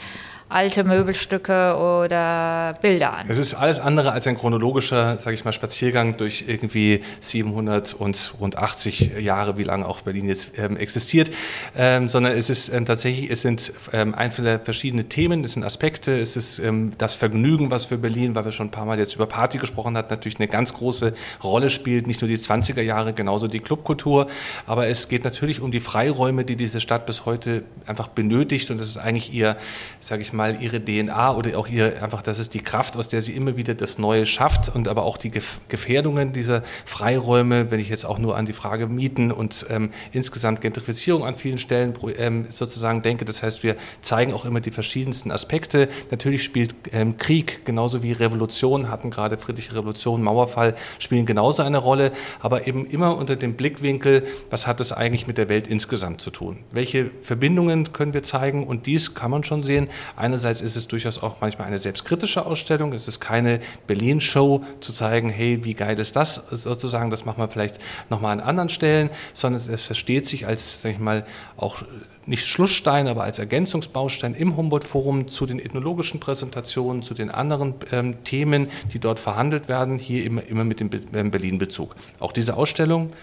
alte 0.49 0.85
Möbelstücke 0.85 1.77
oder 1.77 2.77
Bilder 2.81 3.13
an. 3.13 3.27
Es 3.29 3.39
ist 3.39 3.55
alles 3.55 3.81
andere 3.81 4.13
als 4.13 4.27
ein 4.27 4.39
chronologischer, 4.39 5.19
sage 5.19 5.35
ich 5.35 5.45
mal, 5.45 5.53
Spaziergang 5.53 6.17
durch 6.17 6.45
irgendwie 6.47 7.03
700 7.21 7.95
und 7.95 8.35
rund 8.41 8.57
80 8.57 9.19
Jahre, 9.21 9.59
wie 9.59 9.65
lange 9.65 9.87
auch 9.87 10.01
Berlin 10.01 10.27
jetzt 10.27 10.59
ähm, 10.59 10.77
existiert, 10.77 11.31
ähm, 11.77 12.09
sondern 12.09 12.37
es 12.37 12.49
ist 12.49 12.71
ähm, 12.71 12.87
tatsächlich, 12.87 13.31
es 13.31 13.43
sind 13.43 13.73
ähm, 13.93 14.15
einzelne 14.15 14.59
verschiedene 14.59 15.05
Themen, 15.05 15.45
es 15.45 15.53
sind 15.53 15.65
Aspekte, 15.65 16.19
es 16.19 16.37
ist 16.37 16.59
ähm, 16.61 16.93
das 16.97 17.15
Vergnügen, 17.15 17.71
was 17.71 17.85
für 17.85 17.99
Berlin, 17.99 18.35
weil 18.35 18.45
wir 18.45 18.53
schon 18.53 18.69
ein 18.69 18.71
paar 18.71 18.87
Mal 18.87 18.99
jetzt 18.99 19.15
über 19.15 19.27
Party 19.27 19.59
gesprochen 19.59 19.97
haben, 19.97 20.09
natürlich 20.09 20.39
eine 20.39 20.49
ganz 20.49 20.73
große 20.73 21.15
Rolle 21.43 21.69
spielt, 21.69 22.07
nicht 22.07 22.23
nur 22.23 22.29
die 22.29 22.39
20er 22.39 22.83
Jahre, 22.83 23.13
genauso 23.13 23.49
die 23.49 23.61
Clubkultur, 23.61 24.29
aber 24.67 24.89
es 24.89 25.09
geht 25.09 25.25
natürlich 25.25 25.61
um 25.61 25.71
die 25.73 25.81
Freiräume, 25.81 26.45
die 26.45 26.57
diese 26.57 26.81
Stadt 26.81 27.05
bis 27.05 27.27
heute 27.27 27.65
einfach 27.87 28.09
benötigt. 28.09 28.71
Und 28.71 28.81
das 28.81 28.89
ist 28.89 28.99
eigentlich 28.99 29.33
ihr, 29.33 29.57
sage 30.01 30.23
ich 30.23 30.33
mal, 30.33 30.38
mal 30.39 30.63
ihre 30.63 30.83
DNA 30.83 31.35
oder 31.37 31.59
auch 31.59 31.69
ihr 31.69 32.03
einfach, 32.03 32.23
das 32.23 32.39
ist 32.39 32.55
die 32.55 32.61
Kraft, 32.61 32.97
aus 32.97 33.09
der 33.09 33.21
sie 33.21 33.33
immer 33.33 33.57
wieder 33.57 33.75
das 33.75 33.99
Neue 33.99 34.25
schafft 34.25 34.75
und 34.75 34.89
aber 34.89 35.03
auch 35.03 35.19
die 35.19 35.33
Gefährdungen 35.69 36.33
dieser 36.33 36.63
Freiräume, 36.87 37.71
wenn 37.71 37.81
ich 37.81 37.89
jetzt 37.89 38.07
auch 38.07 38.19
nur 38.19 38.37
an 38.37 38.47
die 38.47 38.53
Frage 38.53 38.87
Mieten 38.87 39.33
und 39.33 39.67
ähm, 39.69 39.91
insgesamt 40.13 40.61
Gentrifizierung 40.61 41.25
an 41.25 41.37
vielen 41.37 41.59
Stellen 41.59 41.93
ähm, 42.17 42.47
sozusagen 42.51 43.03
denke. 43.03 43.25
Das 43.25 43.43
heißt, 43.43 43.65
wir 43.65 43.77
zeigen 44.01 44.33
auch 44.33 44.45
immer 44.45 44.61
die 44.61 44.71
verschiedensten 44.71 45.33
Aspekte. 45.33 45.89
Natürlich 46.13 46.45
spielt 46.45 46.75
ähm, 46.93 47.19
Krieg 47.19 47.67
genauso 47.67 48.03
wie 48.05 48.13
Revolution, 48.13 48.91
hatten 48.91 49.11
gerade 49.11 49.39
friedliche 49.39 49.75
Revolution, 49.75 50.23
Mauerfall, 50.23 50.77
spielen 51.01 51.27
genauso 51.27 51.65
eine 51.65 51.79
Rolle, 51.79 52.13
aber 52.39 52.69
eben 52.69 52.87
immer 52.87 53.17
unter 53.17 53.35
dem 53.35 53.55
Blickwinkel, 53.55 54.25
was 54.51 54.69
hat 54.69 54.79
es 54.79 54.93
eigentlich 54.93 55.27
mit 55.27 55.37
der 55.37 55.49
Welt 55.49 55.67
insgesamt 55.67 56.21
zu 56.21 56.31
tun? 56.31 56.59
Welche 56.71 57.11
Verbindungen 57.23 57.93
können 57.93 58.15
wir 58.15 58.23
zeigen? 58.23 58.65
Und 58.65 58.87
dies 58.87 59.17
kann 59.17 59.33
man 59.33 59.43
schon 59.43 59.65
sehen. 59.65 59.89
Einerseits 60.29 60.61
ist 60.61 60.77
es 60.77 60.87
durchaus 60.89 61.23
auch 61.23 61.41
manchmal 61.41 61.69
eine 61.69 61.79
selbstkritische 61.79 62.45
Ausstellung. 62.45 62.93
Es 62.93 63.09
ist 63.09 63.19
keine 63.19 63.61
Berlin-Show 63.87 64.63
zu 64.79 64.93
zeigen, 64.93 65.31
hey, 65.31 65.65
wie 65.65 65.73
geil 65.73 65.99
ist 65.99 66.17
das 66.17 66.35
sozusagen, 66.35 67.09
das 67.09 67.25
machen 67.25 67.39
wir 67.39 67.49
vielleicht 67.49 67.79
nochmal 68.11 68.39
an 68.39 68.41
anderen 68.41 68.69
Stellen, 68.69 69.09
sondern 69.33 69.63
es 69.73 69.81
versteht 69.81 70.27
sich 70.27 70.47
als, 70.47 70.83
sag 70.83 70.93
ich 70.93 70.99
mal, 70.99 71.25
auch 71.57 71.83
nicht 72.27 72.45
Schlussstein, 72.45 73.09
aber 73.09 73.23
als 73.25 73.39
Ergänzungsbaustein 73.39 74.35
im 74.35 74.59
Humboldt-Forum 74.59 75.29
zu 75.29 75.47
den 75.47 75.61
ethnologischen 75.61 76.21
Präsentationen, 76.21 77.03
zu 77.03 77.15
den 77.15 77.31
anderen 77.31 77.73
ähm, 77.91 78.23
Themen, 78.23 78.69
die 78.93 78.99
dort 78.99 79.19
verhandelt 79.19 79.71
werden, 79.71 79.99
hier 79.99 80.27
immer, 80.27 80.47
immer 80.47 80.65
mit 80.65 80.79
dem 80.79 80.91
Berlin-Bezug. 80.91 81.97
Auch 82.21 82.33
diese 82.33 82.59
Ausstellung 82.59 83.15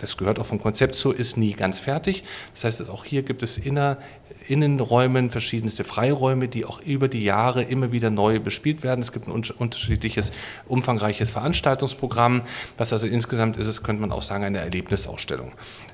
das 0.00 0.16
gehört 0.16 0.38
auch 0.38 0.46
vom 0.46 0.60
Konzept 0.60 0.94
so, 0.94 1.12
ist 1.12 1.36
nie 1.36 1.52
ganz 1.52 1.80
fertig. 1.80 2.24
Das 2.54 2.64
heißt, 2.64 2.90
auch 2.90 3.04
hier 3.04 3.22
gibt 3.22 3.42
es 3.42 3.58
inner, 3.58 3.98
Innenräumen 4.48 5.30
verschiedenste 5.30 5.84
Freiräume, 5.84 6.48
die 6.48 6.64
auch 6.64 6.80
über 6.80 7.08
die 7.08 7.22
Jahre 7.22 7.62
immer 7.62 7.92
wieder 7.92 8.10
neu 8.10 8.40
bespielt 8.40 8.82
werden. 8.82 9.00
Es 9.00 9.12
gibt 9.12 9.28
ein 9.28 9.32
unterschiedliches, 9.32 10.32
umfangreiches 10.66 11.30
Veranstaltungsprogramm. 11.30 12.42
Was 12.76 12.92
also 12.92 13.06
insgesamt 13.06 13.56
ist, 13.56 13.66
es 13.66 13.82
könnte 13.82 14.00
man 14.00 14.12
auch 14.12 14.22
sagen, 14.22 14.44
eine 14.44 14.58
Erlebnisausstellung. 14.58 15.52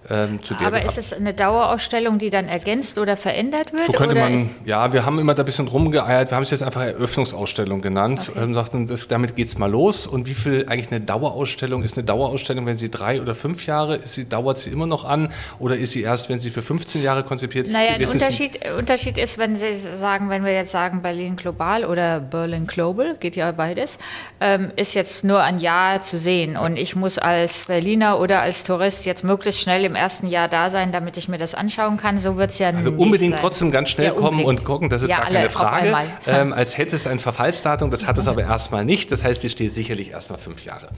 Ähm, 0.09 0.38
Aber 0.59 0.83
ist 0.83 0.99
es 0.99 1.12
eine 1.12 1.35
Dauerausstellung, 1.35 2.19
die 2.19 2.31
dann 2.31 2.47
ergänzt 2.47 2.99
oder 2.99 3.16
verändert 3.16 3.73
wird? 3.73 3.87
So 3.87 3.92
könnte 3.92 4.14
man, 4.14 4.51
ja, 4.64 4.92
wir 4.92 5.05
haben 5.05 5.19
immer 5.19 5.35
da 5.35 5.42
ein 5.42 5.47
bisschen 5.47 5.69
rumgeeiert. 5.69 6.31
Wir 6.31 6.37
haben 6.37 6.42
es 6.42 6.51
jetzt 6.51 6.62
einfach 6.62 6.83
Eröffnungsausstellung 6.83 7.83
genannt. 7.83 8.31
Okay. 8.31 8.45
Ähm, 8.45 8.55
sagten, 8.55 8.87
das, 8.87 9.09
damit 9.09 9.35
geht 9.37 9.49
es 9.49 9.59
mal 9.59 9.71
los. 9.71 10.07
Und 10.07 10.27
wie 10.27 10.35
viel 10.35 10.66
eigentlich 10.69 10.90
eine 10.90 11.01
Dauerausstellung 11.01 11.83
ist? 11.83 11.99
Eine 11.99 12.05
Dauerausstellung, 12.05 12.66
wenn 12.66 12.77
sie 12.77 12.90
drei 12.90 13.21
oder 13.21 13.35
fünf 13.35 13.66
Jahre, 13.66 13.95
ist 13.96 14.14
sie, 14.14 14.28
dauert 14.28 14.59
sie 14.59 14.70
immer 14.70 14.87
noch 14.87 15.04
an? 15.04 15.32
Oder 15.59 15.76
ist 15.76 15.92
sie 15.92 16.02
erst, 16.02 16.28
wenn 16.28 16.40
sie 16.40 16.50
für 16.50 16.62
15 16.62 17.02
Jahre 17.02 17.24
konzipiert? 17.24 17.68
Naja, 17.68 17.92
ein 17.92 18.06
Unterschied, 18.06 18.59
Unterschied 18.76 19.18
ist, 19.18 19.38
wenn 19.38 19.56
Sie 19.56 19.74
sagen, 19.74 20.30
wenn 20.30 20.44
wir 20.44 20.52
jetzt 20.52 20.72
sagen 20.72 21.02
Berlin 21.02 21.37
Global 21.37 21.85
oder 21.85 22.20
Berlin 22.20 22.66
Global, 22.66 23.16
geht 23.18 23.37
ja 23.37 23.50
beides, 23.52 23.98
ähm, 24.40 24.70
ist 24.76 24.94
jetzt 24.94 25.24
nur 25.24 25.42
ein 25.42 25.61
Jahr 25.61 26.02
zu 26.02 26.18
sehen. 26.18 26.56
Und 26.56 26.76
ich 26.76 26.96
muss 26.96 27.18
als 27.18 27.66
Berliner 27.66 28.18
oder 28.20 28.42
als 28.42 28.64
Tourist 28.64 29.06
jetzt 29.06 29.24
möglichst 29.24 29.61
schnell 29.61 29.85
im 29.85 29.94
ersten 29.94 30.26
Jahr 30.26 30.48
da 30.48 30.70
sein, 30.70 30.92
damit 30.92 31.16
ich 31.16 31.28
mir 31.28 31.38
das 31.38 31.54
anschauen 31.54 31.96
kann. 31.96 32.18
So 32.18 32.37
wird 32.37 32.50
es 32.50 32.59
ja 32.59 32.68
Also 32.68 32.90
unbedingt 32.90 33.35
sein. 33.35 33.40
trotzdem 33.40 33.70
ganz 33.70 33.90
schnell 33.90 34.06
ja, 34.06 34.12
kommen 34.12 34.44
und 34.44 34.64
gucken, 34.64 34.88
das 34.88 35.02
ist 35.02 35.11
ja, 35.11 35.18
gar 35.18 35.26
keine 35.26 35.48
Frage. 35.50 35.94
Ähm, 36.26 36.52
als 36.52 36.78
hätte 36.78 36.96
es 36.96 37.06
ein 37.06 37.18
Verfallsdatum, 37.18 37.90
das 37.90 38.06
hat 38.06 38.18
es 38.18 38.28
aber 38.28 38.42
erstmal 38.42 38.85
nicht. 38.85 39.11
Das 39.12 39.24
heißt, 39.24 39.42
die 39.42 39.48
steht 39.48 39.72
sicherlich 39.72 40.11
erstmal 40.11 40.38
fünf 40.38 40.64
Jahre. 40.64 40.88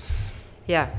Ja. 0.68 0.90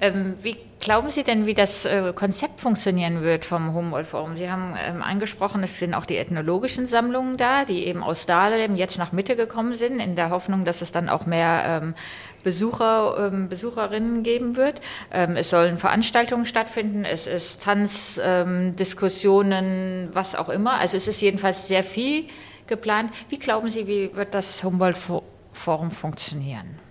Ähm, 0.00 0.36
wie 0.40 0.56
glauben 0.80 1.10
Sie 1.10 1.24
denn, 1.24 1.44
wie 1.44 1.52
das 1.52 1.84
äh, 1.84 2.14
Konzept 2.14 2.62
funktionieren 2.62 3.20
wird 3.20 3.44
vom 3.44 3.74
Humboldt-Forum? 3.74 4.38
Sie 4.38 4.50
haben 4.50 4.74
ähm, 4.82 5.02
angesprochen, 5.02 5.62
es 5.62 5.78
sind 5.78 5.92
auch 5.92 6.06
die 6.06 6.16
ethnologischen 6.16 6.86
Sammlungen 6.86 7.36
da, 7.36 7.66
die 7.66 7.86
eben 7.86 8.02
aus 8.02 8.24
Dahlem 8.24 8.76
jetzt 8.76 8.96
nach 8.96 9.12
Mitte 9.12 9.36
gekommen 9.36 9.74
sind, 9.74 10.00
in 10.00 10.16
der 10.16 10.30
Hoffnung, 10.30 10.64
dass 10.64 10.80
es 10.80 10.90
dann 10.90 11.10
auch 11.10 11.26
mehr 11.26 11.82
ähm, 11.82 11.94
Besucher, 12.42 13.30
ähm, 13.30 13.50
Besucherinnen 13.50 14.22
geben 14.22 14.56
wird. 14.56 14.80
Ähm, 15.12 15.36
es 15.36 15.50
sollen 15.50 15.76
Veranstaltungen 15.76 16.46
stattfinden, 16.46 17.04
es 17.04 17.26
ist 17.26 17.62
Tanz, 17.62 18.18
ähm, 18.24 18.74
Diskussionen, 18.74 20.08
was 20.14 20.34
auch 20.34 20.48
immer. 20.48 20.80
Also 20.80 20.96
es 20.96 21.06
ist 21.06 21.20
jedenfalls 21.20 21.68
sehr 21.68 21.84
viel 21.84 22.24
geplant. 22.66 23.12
Wie 23.28 23.38
glauben 23.38 23.68
Sie, 23.68 23.86
wie 23.86 24.16
wird 24.16 24.32
das 24.32 24.64
Humboldt-Forum 24.64 25.90
funktionieren? 25.90 26.89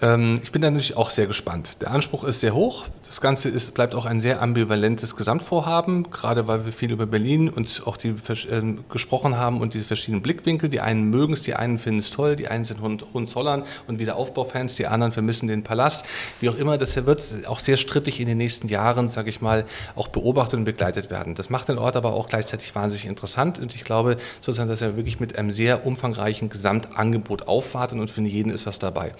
Ähm, 0.00 0.40
ich 0.42 0.52
bin 0.52 0.62
da 0.62 0.70
natürlich 0.70 0.96
auch 0.96 1.10
sehr 1.10 1.26
gespannt. 1.26 1.80
Der 1.82 1.90
Anspruch 1.90 2.24
ist 2.24 2.40
sehr 2.40 2.54
hoch. 2.54 2.86
Das 3.08 3.22
Ganze 3.22 3.48
ist, 3.48 3.72
bleibt 3.72 3.94
auch 3.94 4.04
ein 4.04 4.20
sehr 4.20 4.42
ambivalentes 4.42 5.16
Gesamtvorhaben, 5.16 6.10
gerade 6.10 6.46
weil 6.46 6.66
wir 6.66 6.72
viel 6.72 6.92
über 6.92 7.06
Berlin 7.06 7.48
und 7.48 7.84
auch 7.86 7.96
die 7.96 8.08
äh, 8.08 8.76
gesprochen 8.90 9.38
haben 9.38 9.62
und 9.62 9.72
diese 9.72 9.84
verschiedenen 9.84 10.20
Blickwinkel. 10.20 10.68
Die 10.68 10.80
einen 10.80 11.04
mögen 11.08 11.32
es, 11.32 11.42
die 11.42 11.54
einen 11.54 11.78
finden 11.78 12.00
es 12.00 12.10
toll, 12.10 12.36
die 12.36 12.48
einen 12.48 12.64
sind 12.64 12.82
Hohenzollern 12.82 13.64
und 13.86 13.98
Wiederaufbaufans, 13.98 14.74
die 14.74 14.86
anderen 14.86 15.12
vermissen 15.12 15.48
den 15.48 15.62
Palast. 15.62 16.04
Wie 16.40 16.50
auch 16.50 16.58
immer, 16.58 16.76
das 16.76 16.96
wird 16.96 17.22
auch 17.46 17.60
sehr 17.60 17.78
strittig 17.78 18.20
in 18.20 18.28
den 18.28 18.36
nächsten 18.36 18.68
Jahren, 18.68 19.08
sage 19.08 19.30
ich 19.30 19.40
mal, 19.40 19.64
auch 19.96 20.08
beobachtet 20.08 20.58
und 20.58 20.64
begleitet 20.66 21.10
werden. 21.10 21.34
Das 21.34 21.48
macht 21.48 21.68
den 21.70 21.78
Ort 21.78 21.96
aber 21.96 22.12
auch 22.12 22.28
gleichzeitig 22.28 22.74
wahnsinnig 22.74 23.06
interessant 23.06 23.58
und 23.58 23.74
ich 23.74 23.84
glaube 23.84 24.18
sozusagen, 24.42 24.68
dass 24.68 24.82
er 24.82 24.96
wirklich 24.96 25.18
mit 25.18 25.38
einem 25.38 25.50
sehr 25.50 25.86
umfangreichen 25.86 26.50
Gesamtangebot 26.50 27.48
aufwartet 27.48 27.98
und 27.98 28.10
für 28.10 28.20
jeden 28.20 28.52
ist 28.52 28.66
was 28.66 28.78
dabei. 28.78 29.14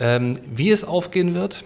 Ähm, 0.00 0.38
wie 0.46 0.70
es 0.70 0.82
aufgehen 0.82 1.34
wird? 1.34 1.64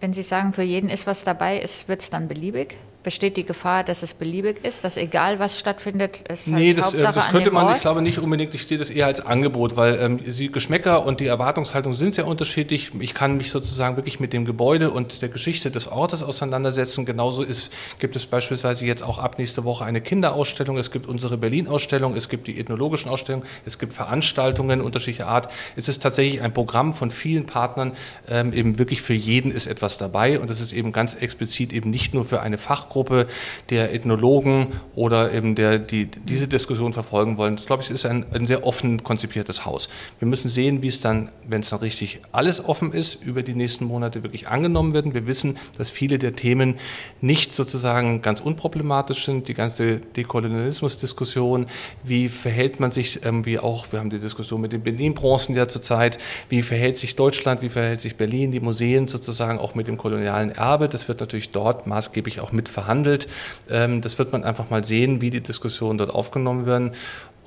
Wenn 0.00 0.12
Sie 0.12 0.22
sagen, 0.22 0.52
für 0.52 0.62
jeden 0.62 0.90
ist 0.90 1.06
was 1.06 1.24
dabei, 1.24 1.60
wird 1.88 2.02
es 2.02 2.10
dann 2.10 2.28
beliebig? 2.28 2.76
Besteht 3.02 3.36
die 3.36 3.44
Gefahr, 3.44 3.84
dass 3.84 4.02
es 4.02 4.12
beliebig 4.12 4.64
ist, 4.64 4.84
dass 4.84 4.96
egal 4.96 5.38
was 5.38 5.58
stattfindet, 5.58 6.24
es 6.28 6.46
halt 6.46 6.56
nee, 6.56 6.74
das, 6.74 6.94
äh, 6.94 7.02
das 7.02 7.28
könnte 7.28 7.50
man, 7.50 7.66
Ort? 7.66 7.76
ich 7.76 7.82
glaube 7.82 8.02
nicht 8.02 8.18
unbedingt, 8.18 8.54
ich 8.54 8.66
sehe 8.66 8.76
das 8.76 8.90
eher 8.90 9.06
als 9.06 9.20
Angebot, 9.20 9.76
weil 9.76 9.98
ähm, 10.00 10.20
die 10.26 10.50
Geschmäcker 10.50 11.06
und 11.06 11.20
die 11.20 11.26
Erwartungshaltung 11.26 11.92
sind 11.92 12.14
sehr 12.14 12.26
unterschiedlich. 12.26 12.90
Ich 12.98 13.14
kann 13.14 13.36
mich 13.36 13.50
sozusagen 13.50 13.96
wirklich 13.96 14.20
mit 14.20 14.32
dem 14.32 14.44
Gebäude 14.44 14.90
und 14.90 15.22
der 15.22 15.28
Geschichte 15.28 15.70
des 15.70 15.86
Ortes 15.86 16.22
auseinandersetzen. 16.22 17.06
Genauso 17.06 17.42
ist, 17.42 17.72
gibt 17.98 18.16
es 18.16 18.26
beispielsweise 18.26 18.84
jetzt 18.84 19.02
auch 19.02 19.18
ab 19.18 19.38
nächste 19.38 19.64
Woche 19.64 19.84
eine 19.84 20.00
Kinderausstellung, 20.00 20.76
es 20.76 20.90
gibt 20.90 21.06
unsere 21.06 21.38
Berlin-Ausstellung, 21.38 22.16
es 22.16 22.28
gibt 22.28 22.46
die 22.46 22.58
ethnologischen 22.60 23.10
Ausstellungen, 23.10 23.46
es 23.64 23.78
gibt 23.78 23.92
Veranstaltungen 23.92 24.80
unterschiedlicher 24.80 25.28
Art. 25.28 25.50
Es 25.76 25.88
ist 25.88 26.02
tatsächlich 26.02 26.42
ein 26.42 26.52
Programm 26.52 26.92
von 26.92 27.10
vielen 27.10 27.46
Partnern, 27.46 27.92
ähm, 28.28 28.52
eben 28.52 28.78
wirklich 28.78 29.02
für 29.02 29.14
jeden 29.14 29.50
ist 29.50 29.66
etwas 29.66 29.98
dabei 29.98 30.40
und 30.40 30.50
das 30.50 30.60
ist 30.60 30.72
eben 30.72 30.92
ganz 30.92 31.14
explizit 31.14 31.72
eben 31.72 31.90
nicht 31.90 32.12
nur 32.12 32.24
für 32.24 32.40
eine 32.40 32.58
Fachgruppe, 32.58 32.87
Fachgruppe 32.88 33.26
der 33.70 33.92
Ethnologen 33.92 34.68
oder 34.94 35.32
eben 35.32 35.54
der, 35.54 35.78
die 35.78 36.06
diese 36.06 36.48
Diskussion 36.48 36.92
verfolgen 36.92 37.36
wollen. 37.36 37.56
Das 37.56 37.66
glaube 37.66 37.82
ich, 37.82 37.90
ist 37.90 38.06
ein, 38.06 38.24
ein 38.32 38.46
sehr 38.46 38.66
offen 38.66 39.04
konzipiertes 39.04 39.64
Haus. 39.64 39.88
Wir 40.18 40.26
müssen 40.26 40.48
sehen, 40.48 40.82
wie 40.82 40.88
es 40.88 41.00
dann, 41.00 41.30
wenn 41.46 41.60
es 41.60 41.70
dann 41.70 41.80
richtig 41.80 42.20
alles 42.32 42.64
offen 42.64 42.92
ist, 42.92 43.22
über 43.24 43.42
die 43.42 43.54
nächsten 43.54 43.84
Monate 43.84 44.22
wirklich 44.22 44.48
angenommen 44.48 44.94
wird. 44.94 45.12
Wir 45.14 45.26
wissen, 45.26 45.58
dass 45.76 45.90
viele 45.90 46.18
der 46.18 46.34
Themen 46.34 46.74
nicht 47.20 47.52
sozusagen 47.52 48.22
ganz 48.22 48.40
unproblematisch 48.40 49.24
sind. 49.24 49.48
Die 49.48 49.54
ganze 49.54 50.00
Dekolonialismus-Diskussion, 50.00 51.66
wie 52.04 52.28
verhält 52.28 52.80
man 52.80 52.90
sich, 52.90 53.24
ähm, 53.24 53.44
wie 53.44 53.58
auch, 53.58 53.92
wir 53.92 54.00
haben 54.00 54.10
die 54.10 54.18
Diskussion 54.18 54.60
mit 54.60 54.72
den 54.72 54.82
Berlin-Bronzen 54.82 55.54
ja 55.54 55.68
zurzeit, 55.68 56.18
wie 56.48 56.62
verhält 56.62 56.96
sich 56.96 57.16
Deutschland, 57.16 57.62
wie 57.62 57.68
verhält 57.68 58.00
sich 58.00 58.16
Berlin, 58.16 58.50
die 58.50 58.60
Museen 58.60 59.06
sozusagen 59.06 59.58
auch 59.58 59.74
mit 59.74 59.88
dem 59.88 59.96
kolonialen 59.96 60.50
Erbe. 60.50 60.88
Das 60.88 61.08
wird 61.08 61.20
natürlich 61.20 61.50
dort 61.50 61.86
maßgeblich 61.86 62.40
auch 62.40 62.52
mit 62.52 62.68
verhandelt. 62.78 63.28
Ähm, 63.68 64.00
das 64.00 64.18
wird 64.18 64.32
man 64.32 64.44
einfach 64.44 64.70
mal 64.70 64.84
sehen, 64.84 65.20
wie 65.20 65.30
die 65.30 65.40
Diskussionen 65.40 65.98
dort 65.98 66.10
aufgenommen 66.10 66.66
werden. 66.66 66.92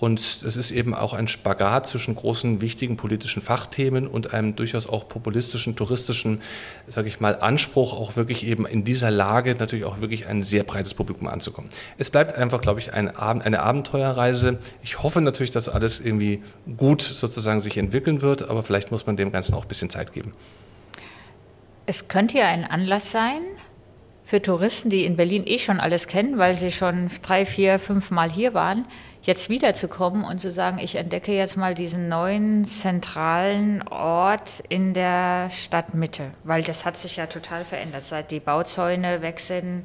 Und 0.01 0.19
es 0.19 0.57
ist 0.57 0.71
eben 0.71 0.95
auch 0.95 1.13
ein 1.13 1.27
Spagat 1.27 1.85
zwischen 1.85 2.15
großen, 2.15 2.59
wichtigen 2.59 2.97
politischen 2.97 3.39
Fachthemen 3.39 4.07
und 4.07 4.33
einem 4.33 4.55
durchaus 4.55 4.87
auch 4.87 5.07
populistischen, 5.07 5.75
touristischen, 5.75 6.41
sage 6.87 7.07
ich 7.07 7.19
mal, 7.19 7.39
Anspruch, 7.39 7.93
auch 7.93 8.15
wirklich 8.15 8.43
eben 8.43 8.65
in 8.65 8.83
dieser 8.83 9.11
Lage 9.11 9.53
natürlich 9.53 9.85
auch 9.85 10.01
wirklich 10.01 10.25
ein 10.25 10.41
sehr 10.41 10.63
breites 10.63 10.95
Publikum 10.95 11.27
anzukommen. 11.27 11.69
Es 11.99 12.09
bleibt 12.09 12.35
einfach, 12.35 12.61
glaube 12.61 12.79
ich, 12.79 12.93
eine 12.95 13.15
Abenteuerreise. 13.15 14.57
Ich 14.81 15.03
hoffe 15.03 15.21
natürlich, 15.21 15.51
dass 15.51 15.69
alles 15.69 15.99
irgendwie 15.99 16.41
gut 16.77 17.03
sozusagen 17.03 17.59
sich 17.59 17.77
entwickeln 17.77 18.23
wird, 18.23 18.49
aber 18.49 18.63
vielleicht 18.63 18.89
muss 18.89 19.05
man 19.05 19.17
dem 19.17 19.31
Ganzen 19.31 19.53
auch 19.53 19.65
ein 19.65 19.67
bisschen 19.67 19.91
Zeit 19.91 20.13
geben. 20.13 20.31
Es 21.85 22.07
könnte 22.07 22.39
ja 22.39 22.47
ein 22.47 22.63
Anlass 22.63 23.11
sein, 23.11 23.41
für 24.31 24.41
Touristen, 24.41 24.89
die 24.89 25.03
in 25.03 25.17
Berlin 25.17 25.43
eh 25.45 25.59
schon 25.59 25.81
alles 25.81 26.07
kennen, 26.07 26.37
weil 26.37 26.55
sie 26.55 26.71
schon 26.71 27.09
drei, 27.21 27.45
vier, 27.45 27.79
fünf 27.79 28.11
Mal 28.11 28.31
hier 28.31 28.53
waren, 28.53 28.85
jetzt 29.23 29.49
wiederzukommen 29.49 30.23
und 30.23 30.39
zu 30.39 30.51
sagen, 30.51 30.79
ich 30.81 30.95
entdecke 30.95 31.33
jetzt 31.33 31.57
mal 31.57 31.73
diesen 31.73 32.07
neuen 32.07 32.63
zentralen 32.63 33.85
Ort 33.89 34.63
in 34.69 34.93
der 34.93 35.49
Stadtmitte, 35.49 36.31
weil 36.45 36.63
das 36.63 36.85
hat 36.85 36.95
sich 36.95 37.17
ja 37.17 37.25
total 37.25 37.65
verändert, 37.65 38.05
seit 38.05 38.31
die 38.31 38.39
Bauzäune 38.39 39.21
weg 39.21 39.41
sind 39.41 39.83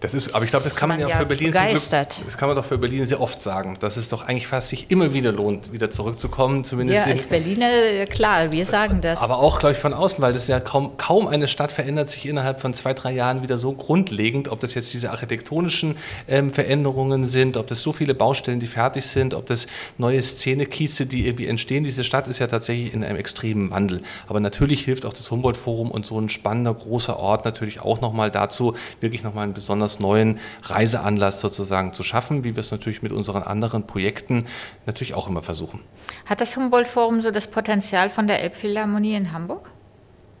das 0.00 0.12
ist, 0.12 0.34
aber 0.34 0.44
ich 0.44 0.50
glaube, 0.50 0.64
das 0.64 0.76
kann 0.76 0.90
man, 0.90 1.00
man 1.00 1.08
ja, 1.08 1.16
für 1.16 1.24
Berlin 1.24 1.52
begeistert. 1.52 2.16
Glück, 2.16 2.26
das 2.26 2.36
kann 2.36 2.48
man 2.48 2.56
doch 2.56 2.66
für 2.66 2.76
Berlin 2.76 3.06
sehr 3.06 3.18
oft 3.18 3.40
sagen, 3.40 3.78
dass 3.80 3.96
es 3.96 4.10
doch 4.10 4.26
eigentlich 4.28 4.46
fast 4.46 4.68
sich 4.68 4.90
immer 4.90 5.14
wieder 5.14 5.32
lohnt, 5.32 5.72
wieder 5.72 5.88
zurückzukommen. 5.88 6.64
Zumindest 6.64 7.06
ja, 7.06 7.12
als 7.12 7.26
Berliner, 7.26 8.04
klar, 8.04 8.52
wir 8.52 8.66
sagen 8.66 9.00
das. 9.00 9.22
Aber 9.22 9.38
auch, 9.38 9.58
glaube 9.58 9.72
ich, 9.72 9.78
von 9.78 9.94
außen, 9.94 10.20
weil 10.20 10.34
das 10.34 10.48
ja 10.48 10.60
kaum, 10.60 10.98
kaum 10.98 11.26
eine 11.28 11.48
Stadt 11.48 11.72
verändert 11.72 12.10
sich 12.10 12.26
innerhalb 12.26 12.60
von 12.60 12.74
zwei, 12.74 12.92
drei 12.92 13.12
Jahren 13.12 13.42
wieder 13.42 13.56
so 13.56 13.72
grundlegend, 13.72 14.48
ob 14.48 14.60
das 14.60 14.74
jetzt 14.74 14.92
diese 14.92 15.10
architektonischen 15.10 15.96
ähm, 16.28 16.52
Veränderungen 16.52 17.24
sind, 17.24 17.56
ob 17.56 17.66
das 17.66 17.82
so 17.82 17.94
viele 17.94 18.14
Baustellen, 18.14 18.60
die 18.60 18.66
fertig 18.66 19.06
sind, 19.06 19.32
ob 19.32 19.46
das 19.46 19.66
neue 19.96 20.22
Szenekieze, 20.22 21.06
die 21.06 21.26
irgendwie 21.26 21.46
entstehen. 21.46 21.84
Diese 21.84 22.04
Stadt 22.04 22.28
ist 22.28 22.38
ja 22.38 22.48
tatsächlich 22.48 22.92
in 22.92 23.02
einem 23.02 23.16
extremen 23.16 23.70
Wandel. 23.70 24.02
Aber 24.28 24.40
natürlich 24.40 24.84
hilft 24.84 25.06
auch 25.06 25.14
das 25.14 25.30
Humboldt-Forum 25.30 25.90
und 25.90 26.04
so 26.04 26.20
ein 26.20 26.28
spannender, 26.28 26.74
großer 26.74 27.18
Ort 27.18 27.46
natürlich 27.46 27.80
auch 27.80 28.02
nochmal 28.02 28.30
dazu, 28.30 28.74
wirklich 29.00 29.22
nochmal 29.22 29.44
einen 29.44 29.54
besonders 29.54 29.85
besonders 29.86 30.00
neuen 30.00 30.38
Reiseanlass 30.62 31.40
sozusagen 31.40 31.92
zu 31.92 32.02
schaffen, 32.02 32.44
wie 32.44 32.56
wir 32.56 32.60
es 32.60 32.70
natürlich 32.70 33.02
mit 33.02 33.12
unseren 33.12 33.42
anderen 33.42 33.86
Projekten 33.86 34.46
natürlich 34.86 35.14
auch 35.14 35.28
immer 35.28 35.42
versuchen. 35.42 35.80
Hat 36.26 36.40
das 36.40 36.56
Humboldt-Forum 36.56 37.22
so 37.22 37.30
das 37.30 37.46
Potenzial 37.46 38.10
von 38.10 38.26
der 38.26 38.42
Elbphilharmonie 38.42 39.14
in 39.14 39.32
Hamburg? 39.32 39.70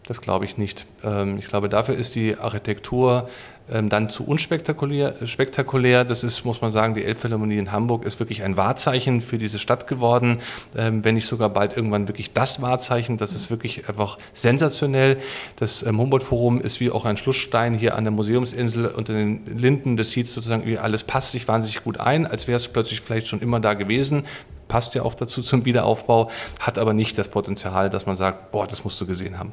Das 0.04 0.20
glaube 0.20 0.44
ich 0.44 0.56
nicht. 0.56 0.86
Ähm, 1.02 1.38
ich 1.38 1.46
glaube, 1.46 1.68
dafür 1.68 1.96
ist 1.96 2.14
die 2.14 2.36
Architektur 2.36 3.28
dann 3.68 4.08
zu 4.08 4.24
unspektakulär. 4.24 5.14
Spektakulär. 5.24 6.04
Das 6.04 6.22
ist, 6.22 6.44
muss 6.44 6.60
man 6.60 6.72
sagen, 6.72 6.94
die 6.94 7.04
Elbphilharmonie 7.04 7.58
in 7.58 7.72
Hamburg 7.72 8.04
ist 8.04 8.20
wirklich 8.20 8.42
ein 8.42 8.56
Wahrzeichen 8.56 9.20
für 9.20 9.38
diese 9.38 9.58
Stadt 9.58 9.86
geworden, 9.86 10.38
ähm, 10.76 11.04
wenn 11.04 11.14
nicht 11.14 11.26
sogar 11.26 11.48
bald 11.48 11.76
irgendwann 11.76 12.08
wirklich 12.08 12.32
das 12.32 12.62
Wahrzeichen. 12.62 13.16
Das 13.16 13.34
ist 13.34 13.50
wirklich 13.50 13.88
einfach 13.88 14.18
sensationell. 14.34 15.18
Das 15.56 15.84
Humboldt-Forum 15.84 16.60
ist 16.60 16.80
wie 16.80 16.90
auch 16.90 17.04
ein 17.04 17.16
Schlussstein 17.16 17.74
hier 17.74 17.96
an 17.96 18.04
der 18.04 18.12
Museumsinsel 18.12 18.86
unter 18.86 19.12
den 19.12 19.46
Linden. 19.46 19.96
Das 19.96 20.12
sieht 20.12 20.28
sozusagen 20.28 20.64
wie 20.66 20.78
alles 20.78 21.04
passt 21.04 21.32
sich 21.32 21.48
wahnsinnig 21.48 21.82
gut 21.82 21.98
ein, 21.98 22.26
als 22.26 22.46
wäre 22.46 22.56
es 22.56 22.68
plötzlich 22.68 23.00
vielleicht 23.00 23.26
schon 23.26 23.40
immer 23.40 23.60
da 23.60 23.74
gewesen 23.74 24.24
passt 24.68 24.94
ja 24.94 25.02
auch 25.02 25.14
dazu 25.14 25.42
zum 25.42 25.64
Wiederaufbau, 25.64 26.30
hat 26.58 26.78
aber 26.78 26.92
nicht 26.92 27.16
das 27.18 27.28
Potenzial, 27.28 27.90
dass 27.90 28.06
man 28.06 28.16
sagt, 28.16 28.50
boah, 28.50 28.66
das 28.66 28.84
musst 28.84 29.00
du 29.00 29.06
gesehen 29.06 29.38
haben. 29.38 29.52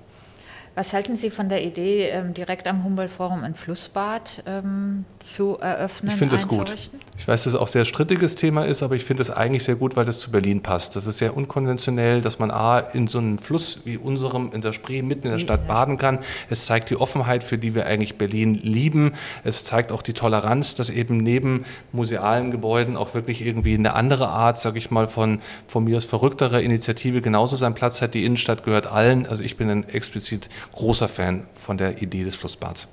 Was 0.75 0.91
halten 0.91 1.17
Sie 1.17 1.29
von 1.29 1.49
der 1.49 1.63
Idee, 1.63 2.09
ähm, 2.09 2.33
direkt 2.33 2.67
am 2.67 2.83
Humboldt-Forum 2.83 3.43
ein 3.43 3.53
Flussbad 3.53 4.43
ähm, 4.47 5.05
zu 5.19 5.59
eröffnen? 5.59 6.12
Ich 6.12 6.17
finde 6.17 6.36
das 6.36 6.47
gut. 6.47 6.73
Ich 7.15 7.27
weiß, 7.27 7.43
dass 7.43 7.53
es 7.53 7.59
auch 7.59 7.67
sehr 7.67 7.86
strittiges 7.86 8.33
Thema 8.33 8.65
ist, 8.65 8.81
aber 8.81 8.95
ich 8.95 9.05
finde 9.05 9.21
es 9.21 9.29
eigentlich 9.29 9.63
sehr 9.63 9.75
gut, 9.75 9.95
weil 9.95 10.05
das 10.05 10.19
zu 10.19 10.31
Berlin 10.31 10.63
passt. 10.63 10.95
Das 10.95 11.05
ist 11.05 11.19
sehr 11.19 11.38
unkonventionell, 11.38 12.21
dass 12.21 12.39
man 12.39 12.49
A, 12.49 12.79
in 12.79 13.07
so 13.07 13.19
einem 13.19 13.38
Fluss 13.38 13.81
wie 13.86 13.97
unserem 13.97 14.51
in 14.51 14.62
der 14.62 14.73
Spree 14.73 15.03
mitten 15.03 15.27
in 15.27 15.33
der 15.33 15.39
Stadt 15.39 15.67
baden 15.67 15.99
kann. 15.99 16.17
Es 16.49 16.65
zeigt 16.65 16.89
die 16.89 16.95
Offenheit, 16.95 17.43
für 17.43 17.59
die 17.59 17.75
wir 17.75 17.86
eigentlich 17.86 18.17
Berlin 18.17 18.55
lieben. 18.55 19.12
Es 19.43 19.63
zeigt 19.63 19.91
auch 19.91 20.01
die 20.01 20.13
Toleranz, 20.13 20.73
dass 20.73 20.89
eben 20.89 21.17
neben 21.17 21.65
musealen 21.91 22.49
Gebäuden 22.49 22.97
auch 22.97 23.13
wirklich 23.13 23.45
irgendwie 23.45 23.75
eine 23.75 23.93
andere 23.93 24.29
Art, 24.29 24.59
sage 24.59 24.79
ich 24.79 24.89
mal, 24.89 25.07
von, 25.07 25.39
von 25.67 25.83
mir 25.83 25.97
aus 25.97 26.05
verrückterer 26.05 26.62
Initiative 26.62 27.21
genauso 27.21 27.57
seinen 27.57 27.75
Platz 27.75 28.01
hat. 28.01 28.15
Die 28.15 28.25
Innenstadt 28.25 28.63
gehört 28.63 28.88
allen. 28.88 29.27
Also 29.27 29.43
ich 29.43 29.55
bin 29.55 29.69
ein 29.69 29.88
explizit 29.88 30.49
großer 30.71 31.08
Fan 31.08 31.47
von 31.54 31.78
der 31.78 32.02
Idee 32.02 32.23
des 32.23 32.36
Flussbads. 32.36 32.88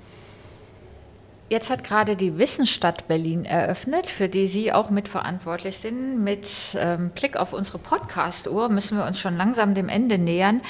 Jetzt 1.51 1.69
hat 1.69 1.83
gerade 1.83 2.15
die 2.15 2.39
Wissensstadt 2.39 3.09
Berlin 3.09 3.45
eröffnet, 3.45 4.07
für 4.07 4.29
die 4.29 4.47
Sie 4.47 4.73
auch 4.73 4.89
mitverantwortlich 4.89 5.79
sind. 5.79 6.23
Mit 6.23 6.47
ähm, 6.77 7.11
Blick 7.11 7.37
auf 7.37 7.53
unsere 7.53 7.79
Podcast-Uhr 7.79 8.69
müssen 8.69 8.97
wir 8.97 9.05
uns 9.05 9.19
schon 9.19 9.37
langsam 9.37 9.75
dem 9.75 9.89
Ende 9.89 10.17
nähern. 10.17 10.61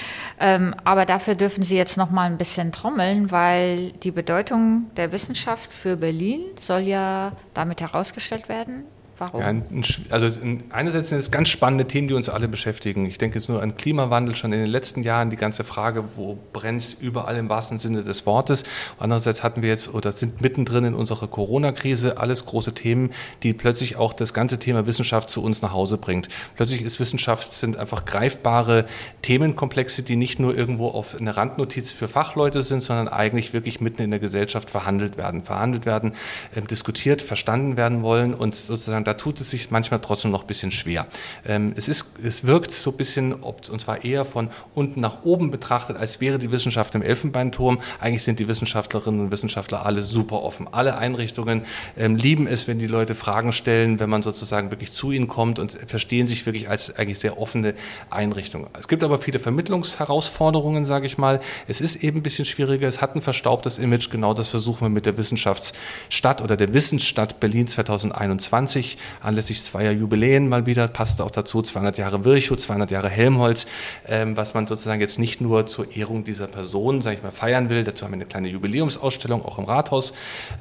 Ähm, 0.41 0.75
aber 0.85 1.05
dafür 1.05 1.35
dürfen 1.35 1.65
Sie 1.65 1.77
jetzt 1.77 1.99
noch 1.99 2.11
mal 2.11 2.23
ein 2.23 2.39
bisschen 2.39 2.73
trommeln, 2.73 3.31
weil 3.31 3.93
die 3.93 4.11
Bedeutung 4.11 4.91
der 4.97 5.13
Wissenschaft 5.13 5.71
für 5.71 5.99
Berlin 5.99 6.41
soll 6.59 6.81
ja 6.81 7.33
damit 7.53 7.83
herausgestellt 7.83 8.49
werden. 8.49 8.85
Warum? 9.21 9.41
Ja, 9.43 9.49
ein, 9.49 9.85
also 10.09 10.29
einerseits 10.71 11.11
sind 11.11 11.19
es 11.19 11.31
ganz 11.31 11.51
spannende 11.51 11.87
Themen, 11.87 12.09
die 12.09 12.15
uns 12.15 12.31
alle 12.31 12.49
beschäftigen. 12.49 13.05
Ich 13.05 13.19
denke 13.19 13.39
jetzt 13.39 13.51
nur 13.51 13.63
an 13.63 13.77
Klimawandel, 13.77 14.35
schon 14.35 14.51
in 14.55 14.61
den 14.61 14.71
letzten 14.71 15.03
Jahren 15.03 15.29
die 15.29 15.37
ganze 15.37 15.63
Frage, 15.63 16.17
wo 16.17 16.39
brennt 16.55 16.81
es 16.81 16.95
überall 16.95 17.37
im 17.37 17.51
wahrsten 17.51 17.79
Sinne 17.79 18.03
des 18.03 18.25
Wortes. 18.25 18.65
Andererseits 18.99 19.43
hatten 19.43 19.61
wir 19.61 19.69
jetzt 19.69 19.93
oder 19.93 20.13
sind 20.13 20.41
mittendrin 20.41 20.87
in 20.87 20.95
unserer 20.95 21.29
Corona-Krise 21.29 22.17
alles 22.17 22.47
große 22.47 22.73
Themen, 22.73 23.11
die 23.43 23.53
plötzlich 23.53 23.97
auch 23.97 24.15
das 24.15 24.33
ganze 24.33 24.59
Thema 24.59 24.87
Wissenschaft 24.87 25.29
zu 25.29 25.43
uns 25.43 25.61
nach 25.61 25.75
Hause 25.75 25.99
bringt. 25.99 26.29
Plötzlich 26.57 26.81
ist 26.81 26.99
Wissenschaft 26.99 27.53
sind 27.53 27.77
einfach 27.77 28.07
greifbare 28.07 28.87
Themenkomplexe, 29.21 30.03
die 30.03 30.17
nicht 30.17 30.41
nur 30.41 30.57
irgendwo 30.57 30.89
auf 30.89 31.15
eine 31.15 31.37
Randnotiz 31.37 31.93
für 31.93 32.09
Fachleute 32.09 32.63
sind, 32.63 32.83
sondern 32.83 33.09
eigentlich 33.09 33.53
wirklich 33.53 33.83
mitten 33.83 34.01
in 34.01 34.11
der 34.11 34.19
Gesellschaft 34.19 34.71
verhandelt 34.71 35.19
werden, 35.19 35.43
verhandelt 35.43 35.85
werden, 35.85 36.13
äh, 36.55 36.63
diskutiert, 36.63 37.21
verstanden 37.21 37.77
werden 37.77 38.03
wollen 38.03 38.33
und 38.33 38.55
sozusagen 38.55 39.05
da 39.11 39.15
tut 39.15 39.41
es 39.41 39.51
sich 39.51 39.73
manchmal 39.73 40.01
trotzdem 40.01 40.31
noch 40.31 40.43
ein 40.43 40.47
bisschen 40.47 40.71
schwer. 40.71 41.05
Ähm, 41.45 41.73
es, 41.77 41.89
ist, 41.89 42.13
es 42.23 42.47
wirkt 42.47 42.71
so 42.71 42.93
ein 42.93 42.97
bisschen, 42.97 43.33
und 43.33 43.81
zwar 43.81 44.05
eher 44.05 44.25
von 44.25 44.51
unten 44.73 45.01
nach 45.01 45.25
oben 45.25 45.51
betrachtet, 45.51 45.97
als 45.97 46.21
wäre 46.21 46.39
die 46.39 46.53
Wissenschaft 46.53 46.95
im 46.95 47.03
Elfenbeinturm. 47.03 47.81
Eigentlich 47.99 48.23
sind 48.23 48.39
die 48.39 48.47
Wissenschaftlerinnen 48.47 49.21
und 49.21 49.31
Wissenschaftler 49.33 49.85
alle 49.85 50.03
super 50.03 50.45
offen. 50.45 50.69
Alle 50.71 50.97
Einrichtungen 50.97 51.63
ähm, 51.97 52.15
lieben 52.15 52.47
es, 52.47 52.69
wenn 52.69 52.79
die 52.79 52.87
Leute 52.87 53.17
Fragen 53.17 53.51
stellen, 53.51 53.99
wenn 53.99 54.09
man 54.09 54.23
sozusagen 54.23 54.71
wirklich 54.71 54.93
zu 54.93 55.11
ihnen 55.11 55.27
kommt 55.27 55.59
und 55.59 55.77
verstehen 55.87 56.29
sich 56.29 56.47
wirklich 56.47 56.69
als 56.69 56.97
eigentlich 56.97 57.19
sehr 57.19 57.37
offene 57.37 57.75
Einrichtung. 58.11 58.69
Es 58.79 58.87
gibt 58.87 59.03
aber 59.03 59.19
viele 59.19 59.41
Vermittlungsherausforderungen, 59.41 60.85
sage 60.85 61.07
ich 61.07 61.19
mal. 61.19 61.41
Es 61.67 61.81
ist 61.81 61.97
eben 61.97 62.21
ein 62.21 62.23
bisschen 62.23 62.45
schwieriger. 62.45 62.87
Es 62.87 63.01
hat 63.01 63.17
ein 63.17 63.23
verstaubtes 63.23 63.79
Image. 63.79 64.09
Genau 64.09 64.35
das 64.35 64.51
versuchen 64.51 64.83
wir 64.83 64.89
mit 64.89 65.05
der 65.05 65.17
Wissenschaftsstadt 65.17 66.43
oder 66.43 66.57
der 66.57 66.73
Wissensstadt 66.73 67.41
Berlin 67.41 67.67
2021 67.67 68.99
anlässlich 69.21 69.63
zweier 69.63 69.93
Jubiläen 69.93 70.49
mal 70.49 70.67
wieder. 70.67 70.89
Passt 70.89 71.21
auch 71.21 71.31
dazu 71.31 71.63
200 71.63 71.99
Jahre 71.99 72.25
Virchow, 72.25 72.57
200 72.57 72.91
Jahre 72.91 73.09
Helmholtz, 73.09 73.67
ähm, 74.07 74.37
was 74.37 74.55
man 74.55 74.67
sozusagen 74.67 75.01
jetzt 75.01 75.19
nicht 75.19 75.41
nur 75.41 75.67
zur 75.67 75.97
Ehrung 75.97 76.25
dieser 76.25 76.47
Person, 76.47 77.03
sage 77.03 77.17
ich 77.17 77.23
mal, 77.23 77.31
feiern 77.31 77.71
will. 77.71 77.85
Dazu 77.85 78.05
haben 78.05 78.13
wir 78.13 78.17
eine 78.17 78.27
kleine 78.27 78.49
Jubiläumsausstellung 78.49 79.45
auch 79.45 79.59
im 79.59 79.65
Rathaus 79.65 80.13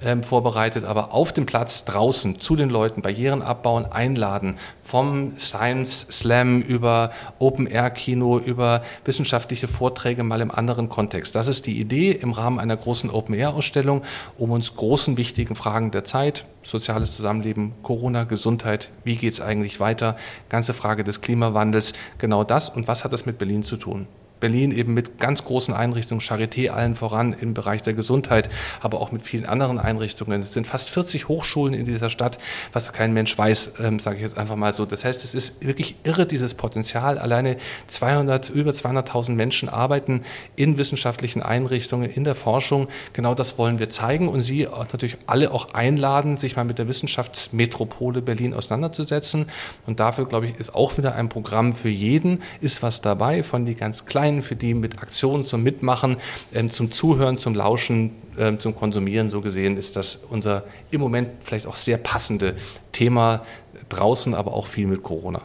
ähm, 0.04 0.24
vorbereitet, 0.24 0.86
aber 0.86 1.14
auf 1.14 1.34
dem 1.34 1.46
Platz 1.46 1.86
draußen 1.86 2.40
zu 2.40 2.56
den 2.56 2.70
Leuten 2.70 3.02
Barrieren 3.02 3.42
abbauen, 3.42 3.86
einladen, 3.86 4.58
vom 4.90 5.38
Science 5.38 6.08
Slam 6.10 6.64
über 6.64 7.12
Open 7.38 7.68
Air 7.68 7.92
Kino, 7.92 8.40
über 8.40 8.82
wissenschaftliche 9.06 9.68
Vorträge 9.68 10.24
mal 10.24 10.42
im 10.42 10.50
anderen 10.50 10.90
Kontext. 10.90 11.36
Das 11.36 11.48
ist 11.48 11.68
die 11.68 11.80
Idee 11.80 12.12
im 12.12 12.32
Rahmen 12.32 12.58
einer 12.58 12.76
großen 12.76 13.12
Open 13.12 13.36
Air 13.36 13.54
Ausstellung, 13.54 14.02
um 14.40 14.50
uns 14.50 14.76
großen 14.76 15.16
wichtigen 15.16 15.54
Fragen 15.54 15.92
der 15.92 16.06
Zeit, 16.06 16.46
soziales 16.64 17.16
Zusammenleben, 17.16 17.74
Corona, 17.84 18.24
Gesundheit, 18.24 18.90
wie 19.04 19.16
geht 19.16 19.34
es 19.34 19.42
eigentlich 19.42 19.80
weiter, 19.80 20.18
ganze 20.50 20.74
Frage 20.74 21.04
des 21.04 21.22
Klimawandels, 21.22 21.94
genau 22.18 22.44
das 22.44 22.70
und 22.70 22.88
was 22.88 23.04
hat 23.04 23.14
das 23.14 23.28
mit 23.28 23.38
Berlin 23.38 23.62
zu 23.62 23.78
tun? 23.78 24.08
Berlin 24.40 24.72
eben 24.72 24.94
mit 24.94 25.20
ganz 25.20 25.44
großen 25.44 25.74
Einrichtungen, 25.74 26.22
Charité 26.22 26.70
allen 26.70 26.96
voran 26.96 27.36
im 27.40 27.54
Bereich 27.54 27.82
der 27.82 27.94
Gesundheit, 27.94 28.50
aber 28.82 29.02
auch 29.02 29.12
mit 29.12 29.22
vielen 29.22 29.46
anderen 29.46 29.80
Einrichtungen. 29.80 30.42
Es 30.42 30.54
sind 30.54 30.68
fast 30.68 30.90
40 30.90 31.28
Hochschulen 31.28 31.74
in 31.74 31.86
dieser 31.86 32.10
Stadt, 32.10 32.38
was 32.74 32.92
kein 32.94 33.14
Mensch 33.14 33.38
weiß, 33.38 33.74
ähm, 33.82 34.00
sage 34.00 34.18
ich 34.18 34.24
jetzt 34.24 34.38
einfach 34.38 34.56
mal 34.56 34.74
so. 34.74 34.86
Das 34.86 35.06
heißt, 35.06 35.24
es 35.24 35.36
ist 35.36 35.66
wirklich 35.66 35.96
irre, 36.04 36.26
dieses 36.26 36.54
Potenzial. 36.54 37.18
Alleine 37.18 37.58
200, 37.88 38.50
über 38.50 38.72
200.000 38.72 39.32
Menschen 39.32 39.70
arbeiten 39.70 40.24
in 40.56 40.78
wissenschaftlichen 40.78 41.42
Einrichtungen, 41.42 42.10
in 42.10 42.24
der 42.24 42.36
Forschung. 42.36 42.88
Genau 43.14 43.36
das 43.36 43.58
wollen 43.58 43.80
wir 43.80 43.90
zeigen 43.90 44.28
und 44.28 44.42
Sie 44.42 44.68
natürlich 44.78 45.18
alle 45.28 45.52
auch 45.52 45.74
einladen, 45.74 46.38
sich 46.38 46.56
mal 46.56 46.66
mit 46.66 46.80
der 46.80 46.88
Wissenschaftsmetropole 46.88 48.22
Berlin 48.22 48.54
auseinanderzusetzen. 48.54 49.48
Und 49.86 50.00
dafür, 50.00 50.26
glaube 50.26 50.48
ich, 50.48 50.56
ist 50.58 50.74
auch 50.74 50.98
wieder 50.98 51.16
ein 51.16 51.30
Programm 51.30 51.74
für 51.74 51.90
jeden, 51.90 52.42
ist 52.62 52.82
was 52.84 53.02
dabei, 53.02 53.44
von 53.44 53.66
die 53.66 53.76
ganz 53.76 54.06
kleinen 54.06 54.29
Kleinen, 54.30 54.42
für 54.44 54.56
die 54.56 54.74
mit 54.74 55.02
Aktionen 55.02 55.44
zum 55.44 55.64
Mitmachen, 55.64 56.16
ähm, 56.54 56.70
zum 56.70 56.92
Zuhören, 56.92 57.36
zum 57.38 57.56
Lauschen, 57.56 58.12
ähm, 58.38 58.60
zum 58.60 58.76
Konsumieren 58.76 59.30
so 59.30 59.40
gesehen, 59.42 59.78
ist 59.78 59.96
das 59.96 60.18
unser 60.18 60.66
im 60.92 61.02
Moment 61.02 61.30
vielleicht 61.44 61.66
auch 61.66 61.76
sehr 61.76 61.98
passende 61.98 62.56
Thema 62.92 63.44
draußen, 63.90 64.36
aber 64.36 64.54
auch 64.54 64.68
viel 64.68 64.86
mit 64.88 65.02
Corona. 65.04 65.42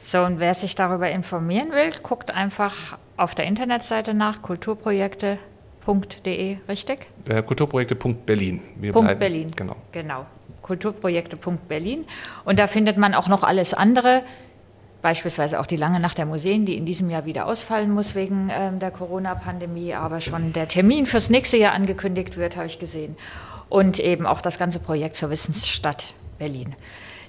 So, 0.00 0.20
und 0.20 0.38
wer 0.38 0.52
sich 0.54 0.74
darüber 0.74 1.10
informieren 1.10 1.72
will, 1.72 1.90
guckt 2.02 2.30
einfach 2.30 2.98
auf 3.16 3.34
der 3.34 3.46
Internetseite 3.46 4.12
nach, 4.12 4.42
kulturprojekte.de, 4.42 6.58
richtig? 6.68 7.06
Äh, 7.26 7.42
Kulturprojekte.berlin. 7.42 8.60
Punkt 8.92 9.18
Berlin. 9.18 9.50
Genau. 9.56 9.76
Genau. 9.92 10.26
Kulturprojekte.berlin. 10.62 12.04
Und 12.44 12.58
da 12.58 12.66
findet 12.66 12.98
man 12.98 13.14
auch 13.14 13.28
noch 13.28 13.42
alles 13.42 13.72
andere 13.72 14.22
beispielsweise 15.02 15.60
auch 15.60 15.66
die 15.66 15.76
lange 15.76 16.00
Nacht 16.00 16.18
der 16.18 16.26
Museen, 16.26 16.66
die 16.66 16.76
in 16.76 16.86
diesem 16.86 17.10
Jahr 17.10 17.24
wieder 17.24 17.46
ausfallen 17.46 17.90
muss 17.90 18.14
wegen 18.14 18.50
ähm, 18.52 18.78
der 18.78 18.90
Corona-Pandemie, 18.90 19.94
aber 19.94 20.20
schon 20.20 20.52
der 20.52 20.68
Termin 20.68 21.06
fürs 21.06 21.30
nächste 21.30 21.56
Jahr 21.56 21.74
angekündigt 21.74 22.36
wird, 22.36 22.56
habe 22.56 22.66
ich 22.66 22.78
gesehen. 22.78 23.16
Und 23.68 23.98
eben 23.98 24.26
auch 24.26 24.40
das 24.40 24.58
ganze 24.58 24.78
Projekt 24.78 25.16
zur 25.16 25.30
Wissensstadt 25.30 26.14
Berlin. 26.38 26.74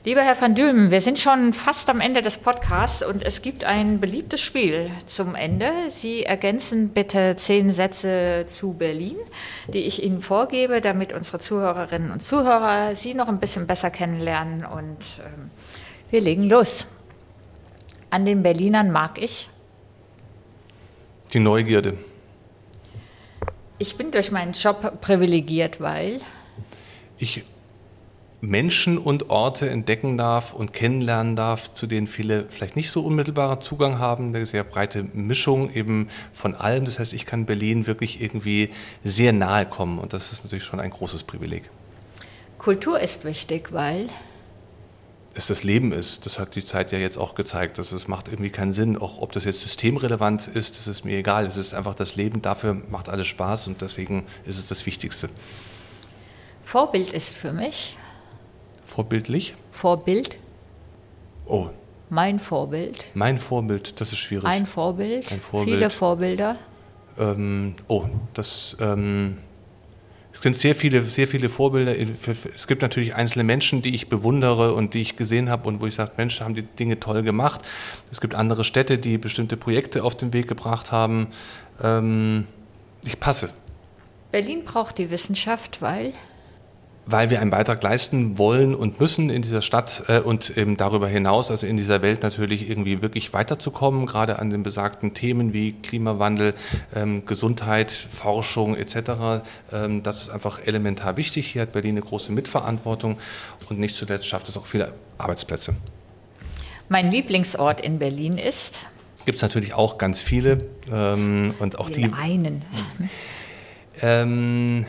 Lieber 0.08 0.22
Herr 0.22 0.40
van 0.40 0.56
Dülmen, 0.56 0.90
wir 0.90 1.02
sind 1.02 1.20
schon 1.20 1.52
fast 1.52 1.90
am 1.90 2.00
Ende 2.00 2.22
des 2.22 2.38
Podcasts 2.38 3.04
und 3.04 3.24
es 3.24 3.42
gibt 3.42 3.66
ein 3.66 4.00
beliebtes 4.00 4.40
Spiel 4.40 4.90
zum 5.06 5.36
Ende. 5.36 5.70
Sie 5.90 6.24
ergänzen 6.24 6.90
bitte 6.90 7.36
zehn 7.36 7.74
Sätze 7.74 8.46
zu 8.48 8.72
Berlin, 8.74 9.18
die 9.68 9.80
ich 9.80 10.04
Ihnen 10.04 10.22
vorgebe, 10.22 10.80
damit 10.80 11.12
unsere 11.12 11.40
Zuhörerinnen 11.40 12.12
und 12.12 12.22
Zuhörer 12.22 12.96
Sie 12.96 13.16
noch 13.16 13.28
ein 13.28 13.40
bisschen 13.40 13.68
besser 13.68 13.90
kennenlernen. 13.90 14.64
Und 14.64 15.20
ähm, 15.26 15.52
wir 16.10 16.22
legen 16.22 16.44
los 16.44 16.88
an 18.10 18.26
den 18.26 18.44
Berlinern 18.44 18.92
mag 18.92 19.22
ich? 19.22 19.50
Die 21.34 21.40
Neugierde. 21.40 21.98
Ich 23.80 23.96
bin 23.96 24.12
durch 24.12 24.32
meinen 24.32 24.54
Job 24.54 25.02
privilegiert, 25.02 25.80
weil 25.82 26.20
ich 27.18 27.44
Menschen 28.40 28.98
und 28.98 29.30
Orte 29.30 29.70
entdecken 29.70 30.18
darf 30.18 30.54
und 30.54 30.72
kennenlernen 30.72 31.36
darf, 31.36 31.74
zu 31.74 31.88
denen 31.88 32.08
viele 32.08 32.46
vielleicht 32.50 32.76
nicht 32.76 32.92
so 32.92 33.02
unmittelbarer 33.02 33.60
Zugang 33.60 33.98
haben. 33.98 34.36
Eine 34.36 34.46
sehr 34.46 34.64
breite 34.64 35.04
Mischung 35.14 35.74
eben 35.74 36.10
von 36.34 36.54
allem. 36.54 36.86
Das 36.86 37.00
heißt, 37.00 37.14
ich 37.14 37.26
kann 37.26 37.46
Berlin 37.46 37.88
wirklich 37.88 38.22
irgendwie 38.22 38.70
sehr 39.04 39.34
nahe 39.34 39.66
kommen 39.66 40.00
und 40.00 40.14
das 40.14 40.32
ist 40.32 40.44
natürlich 40.44 40.64
schon 40.64 40.80
ein 40.80 40.92
großes 40.92 41.24
Privileg. 41.24 41.64
Kultur 42.58 43.00
ist 43.00 43.26
wichtig, 43.26 43.74
weil 43.74 44.08
es 45.38 45.48
das 45.48 45.64
Leben 45.64 45.92
ist. 45.92 46.26
Das 46.26 46.40
hat 46.40 46.56
die 46.56 46.64
Zeit 46.64 46.92
ja 46.92 46.98
jetzt 46.98 47.18
auch 47.18 47.36
gezeigt. 47.36 47.78
Dass 47.78 47.92
es 47.92 48.08
macht 48.08 48.28
irgendwie 48.28 48.50
keinen 48.50 48.72
Sinn. 48.72 48.98
Auch 48.98 49.22
ob 49.22 49.32
das 49.32 49.46
jetzt 49.46 49.62
systemrelevant 49.62 50.48
ist, 50.48 50.78
das 50.78 50.88
ist 50.88 51.06
mir 51.06 51.18
egal. 51.18 51.46
Es 51.46 51.58
ist 51.58 51.74
einfach 51.74 51.96
das 51.96 52.16
Leben. 52.16 52.42
Dafür 52.42 52.74
macht 52.90 53.10
alles 53.10 53.28
Spaß 53.28 53.68
und 53.68 53.82
deswegen 53.82 54.26
ist 54.46 54.58
es 54.58 54.68
das 54.68 54.86
Wichtigste. 54.86 55.30
Vorbild 56.64 57.14
ist 57.14 57.36
für 57.36 57.54
mich. 57.54 57.98
Vorbildlich? 58.86 59.54
Vorbild. 59.72 60.38
Oh. 61.46 61.70
Mein 62.10 62.40
Vorbild. 62.40 63.10
Mein 63.14 63.38
Vorbild, 63.38 64.00
das 64.00 64.12
ist 64.12 64.20
schwierig. 64.20 64.46
Ein 64.46 64.66
Vorbild. 64.66 65.32
Ein 65.32 65.42
Vorbild. 65.42 65.78
Viele 65.78 65.90
Vorbilder. 65.90 66.56
Ähm, 67.20 67.76
oh, 67.88 68.06
das. 68.34 68.78
Ähm, 68.80 69.38
es 70.38 70.44
sind 70.44 70.56
sehr 70.56 70.76
viele, 70.76 71.02
sehr 71.04 71.28
viele 71.28 71.50
Vorbilder. 71.50 71.96
Es 72.56 72.68
gibt 72.68 72.84
natürlich 72.84 73.16
einzelne 73.16 73.44
Menschen, 73.44 73.82
die 73.82 73.96
ich 73.96 74.08
bewundere 74.08 74.74
und 74.74 74.94
die 74.94 75.02
ich 75.02 75.16
gesehen 75.16 75.50
habe 75.50 75.68
und 75.68 75.82
wo 75.82 75.88
ich 75.88 75.96
sage, 75.96 76.12
Mensch, 76.18 76.40
haben 76.42 76.54
die 76.54 76.62
Dinge 76.62 77.00
toll 77.00 77.24
gemacht. 77.24 77.62
Es 78.12 78.22
gibt 78.22 78.36
andere 78.36 78.64
Städte, 78.64 79.00
die 79.00 79.18
bestimmte 79.18 79.58
Projekte 79.58 80.04
auf 80.04 80.16
den 80.16 80.34
Weg 80.34 80.48
gebracht 80.48 80.92
haben. 80.92 81.30
Ähm, 81.82 82.46
ich 83.04 83.20
passe. 83.20 83.50
Berlin 84.32 84.64
braucht 84.64 85.00
die 85.00 85.10
Wissenschaft, 85.10 85.82
weil 85.82 86.14
weil 87.08 87.30
wir 87.30 87.42
einen 87.42 87.50
Beitrag 87.50 87.82
leisten 87.82 88.38
wollen 88.38 88.76
und 88.76 89.00
müssen 89.00 89.30
in 89.30 89.42
dieser 89.42 89.62
Stadt 89.62 90.04
äh, 90.08 90.20
und 90.20 90.58
eben 90.58 90.76
darüber 90.76 91.08
hinaus, 91.08 91.50
also 91.50 91.66
in 91.66 91.78
dieser 91.78 92.02
Welt 92.02 92.22
natürlich 92.22 92.70
irgendwie 92.70 93.02
wirklich 93.02 93.34
weiterzukommen, 93.34 94.06
gerade 94.06 94.40
an 94.40 94.50
den 94.50 94.62
besagten 94.62 95.14
Themen 95.14 95.54
wie 95.54 95.72
Klimawandel, 95.72 96.54
ähm, 96.94 97.26
Gesundheit, 97.26 97.92
Forschung 97.92 98.76
etc. 98.76 99.44
Ähm, 99.72 100.04
das 100.04 100.24
ist 100.24 100.30
einfach 100.30 100.60
elementar 100.66 101.16
wichtig. 101.16 101.48
Hier 101.48 101.62
hat 101.62 101.72
Berlin 101.72 101.92
eine 101.92 102.02
große 102.02 102.32
Mitverantwortung 102.34 103.18
und 103.70 103.80
nicht 103.80 103.96
zuletzt 103.96 104.28
schafft 104.28 104.50
es 104.50 104.58
auch 104.58 104.66
viele 104.66 104.94
Arbeitsplätze. 105.18 105.76
Mein 106.90 107.10
Lieblingsort 107.10 107.82
in 107.82 108.00
Berlin 108.00 108.38
ist? 108.38 108.82
Gibt 109.26 109.38
es 109.38 109.42
natürlich 109.42 109.74
auch 109.74 109.98
ganz 109.98 110.22
viele 110.22 110.58
ähm, 110.92 111.54
und 111.60 111.80
auch 111.80 111.90
die. 111.90 112.12
Einen. 112.14 112.62
Ähm, 114.00 114.86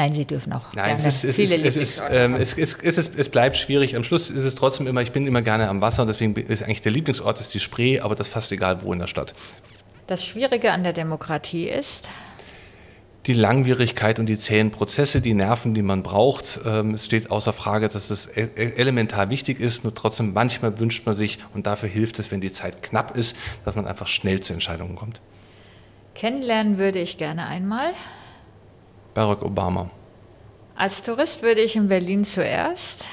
Nein, 0.00 0.14
Sie 0.14 0.24
dürfen 0.24 0.54
auch. 0.54 0.72
Nein, 0.74 0.96
es, 0.96 1.04
ist, 1.04 1.38
es, 1.38 1.38
ist, 1.38 1.76
es, 1.76 2.02
ähm, 2.10 2.34
es, 2.36 2.54
ist, 2.54 2.82
es, 2.82 3.28
bleibt 3.28 3.58
schwierig. 3.58 3.96
Am 3.96 4.02
Schluss 4.02 4.30
ist 4.30 4.44
es 4.44 4.54
trotzdem 4.54 4.86
immer, 4.86 5.02
ich 5.02 5.12
bin 5.12 5.26
immer 5.26 5.42
gerne 5.42 5.68
am 5.68 5.82
Wasser, 5.82 6.06
deswegen 6.06 6.34
ist 6.36 6.62
eigentlich 6.62 6.80
der 6.80 6.92
Lieblingsort 6.92 7.38
ist 7.38 7.52
die 7.52 7.60
Spree, 7.60 8.00
aber 8.00 8.14
das 8.14 8.28
ist 8.28 8.32
fast 8.32 8.50
egal, 8.50 8.80
wo 8.80 8.94
in 8.94 8.98
der 8.98 9.08
Stadt. 9.08 9.34
Das 10.06 10.24
Schwierige 10.24 10.72
an 10.72 10.84
der 10.84 10.94
Demokratie 10.94 11.68
ist? 11.68 12.08
Die 13.26 13.34
Langwierigkeit 13.34 14.18
und 14.18 14.24
die 14.24 14.38
zähen 14.38 14.70
Prozesse, 14.70 15.20
die 15.20 15.34
Nerven, 15.34 15.74
die 15.74 15.82
man 15.82 16.02
braucht. 16.02 16.60
Ähm, 16.64 16.94
es 16.94 17.04
steht 17.04 17.30
außer 17.30 17.52
Frage, 17.52 17.88
dass 17.88 18.08
es 18.08 18.26
e-, 18.26 18.48
e-, 18.56 18.72
elementar 18.76 19.28
wichtig 19.28 19.60
ist. 19.60 19.84
Nur 19.84 19.94
trotzdem, 19.94 20.32
manchmal 20.32 20.78
wünscht 20.78 21.04
man 21.04 21.14
sich, 21.14 21.40
und 21.52 21.66
dafür 21.66 21.90
hilft 21.90 22.18
es, 22.20 22.30
wenn 22.30 22.40
die 22.40 22.52
Zeit 22.52 22.82
knapp 22.82 23.14
ist, 23.18 23.36
dass 23.66 23.76
man 23.76 23.86
einfach 23.86 24.06
schnell 24.06 24.40
zu 24.40 24.54
Entscheidungen 24.54 24.96
kommt. 24.96 25.20
Kennenlernen 26.14 26.78
würde 26.78 27.00
ich 27.00 27.18
gerne 27.18 27.46
einmal. 27.46 27.92
Barack 29.14 29.42
Obama. 29.42 29.90
Als 30.76 31.02
Tourist 31.02 31.42
würde 31.42 31.60
ich 31.60 31.76
in 31.76 31.88
Berlin 31.88 32.24
zuerst. 32.24 33.04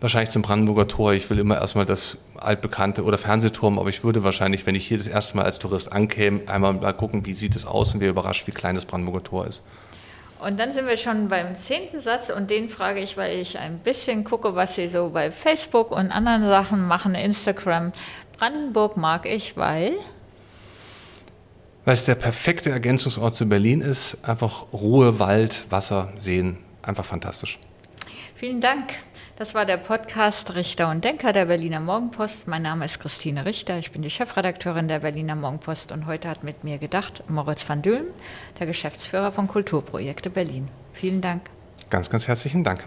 Wahrscheinlich 0.00 0.30
zum 0.30 0.42
Brandenburger 0.42 0.86
Tor. 0.86 1.14
Ich 1.14 1.30
will 1.30 1.38
immer 1.38 1.58
erstmal 1.58 1.86
das 1.86 2.18
altbekannte 2.36 3.04
oder 3.04 3.16
Fernsehturm, 3.16 3.78
aber 3.78 3.88
ich 3.88 4.04
würde 4.04 4.22
wahrscheinlich, 4.24 4.66
wenn 4.66 4.74
ich 4.74 4.86
hier 4.86 4.98
das 4.98 5.06
erste 5.06 5.38
Mal 5.38 5.44
als 5.44 5.58
Tourist 5.58 5.90
ankäme, 5.92 6.42
einmal 6.46 6.74
mal 6.74 6.92
gucken, 6.92 7.24
wie 7.24 7.32
sieht 7.32 7.56
es 7.56 7.64
aus 7.64 7.94
und 7.94 8.00
wäre 8.00 8.10
überrascht, 8.10 8.46
wie 8.46 8.52
klein 8.52 8.74
das 8.74 8.84
Brandenburger 8.84 9.24
Tor 9.24 9.46
ist. 9.46 9.62
Und 10.40 10.60
dann 10.60 10.74
sind 10.74 10.86
wir 10.86 10.98
schon 10.98 11.28
beim 11.28 11.56
zehnten 11.56 12.02
Satz 12.02 12.28
und 12.28 12.50
den 12.50 12.68
frage 12.68 13.00
ich, 13.00 13.16
weil 13.16 13.38
ich 13.38 13.58
ein 13.58 13.78
bisschen 13.78 14.24
gucke, 14.24 14.54
was 14.54 14.74
Sie 14.74 14.88
so 14.88 15.08
bei 15.08 15.30
Facebook 15.30 15.90
und 15.90 16.10
anderen 16.10 16.44
Sachen 16.44 16.86
machen, 16.86 17.14
Instagram. 17.14 17.92
Brandenburg 18.36 18.98
mag 18.98 19.24
ich, 19.24 19.56
weil? 19.56 19.94
Weil 21.84 21.94
es 21.94 22.04
der 22.04 22.14
perfekte 22.14 22.70
Ergänzungsort 22.70 23.34
zu 23.34 23.46
Berlin 23.46 23.80
ist. 23.80 24.18
Einfach 24.22 24.72
Ruhe, 24.72 25.18
Wald, 25.18 25.66
Wasser, 25.70 26.12
Seen. 26.16 26.58
Einfach 26.82 27.04
fantastisch. 27.04 27.58
Vielen 28.34 28.60
Dank. 28.60 28.94
Das 29.36 29.54
war 29.54 29.66
der 29.66 29.78
Podcast 29.78 30.54
Richter 30.54 30.90
und 30.90 31.04
Denker 31.04 31.32
der 31.32 31.46
Berliner 31.46 31.80
Morgenpost. 31.80 32.46
Mein 32.46 32.62
Name 32.62 32.84
ist 32.84 33.00
Christine 33.00 33.44
Richter. 33.44 33.78
Ich 33.78 33.90
bin 33.90 34.02
die 34.02 34.10
Chefredakteurin 34.10 34.86
der 34.86 35.00
Berliner 35.00 35.34
Morgenpost 35.34 35.90
und 35.90 36.06
heute 36.06 36.28
hat 36.28 36.44
mit 36.44 36.62
mir 36.62 36.78
gedacht 36.78 37.24
Moritz 37.28 37.68
van 37.68 37.82
Dülm, 37.82 38.06
der 38.60 38.66
Geschäftsführer 38.66 39.32
von 39.32 39.48
Kulturprojekte 39.48 40.30
Berlin. 40.30 40.68
Vielen 40.92 41.20
Dank. 41.20 41.42
Ganz, 41.90 42.10
ganz 42.10 42.28
herzlichen 42.28 42.62
Dank. 42.62 42.86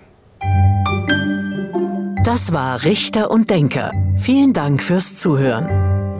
Das 2.23 2.53
war 2.53 2.83
Richter 2.83 3.29
und 3.29 3.49
Denker. 3.49 3.91
Vielen 4.15 4.53
Dank 4.53 4.81
fürs 4.81 5.17
Zuhören. 5.17 5.86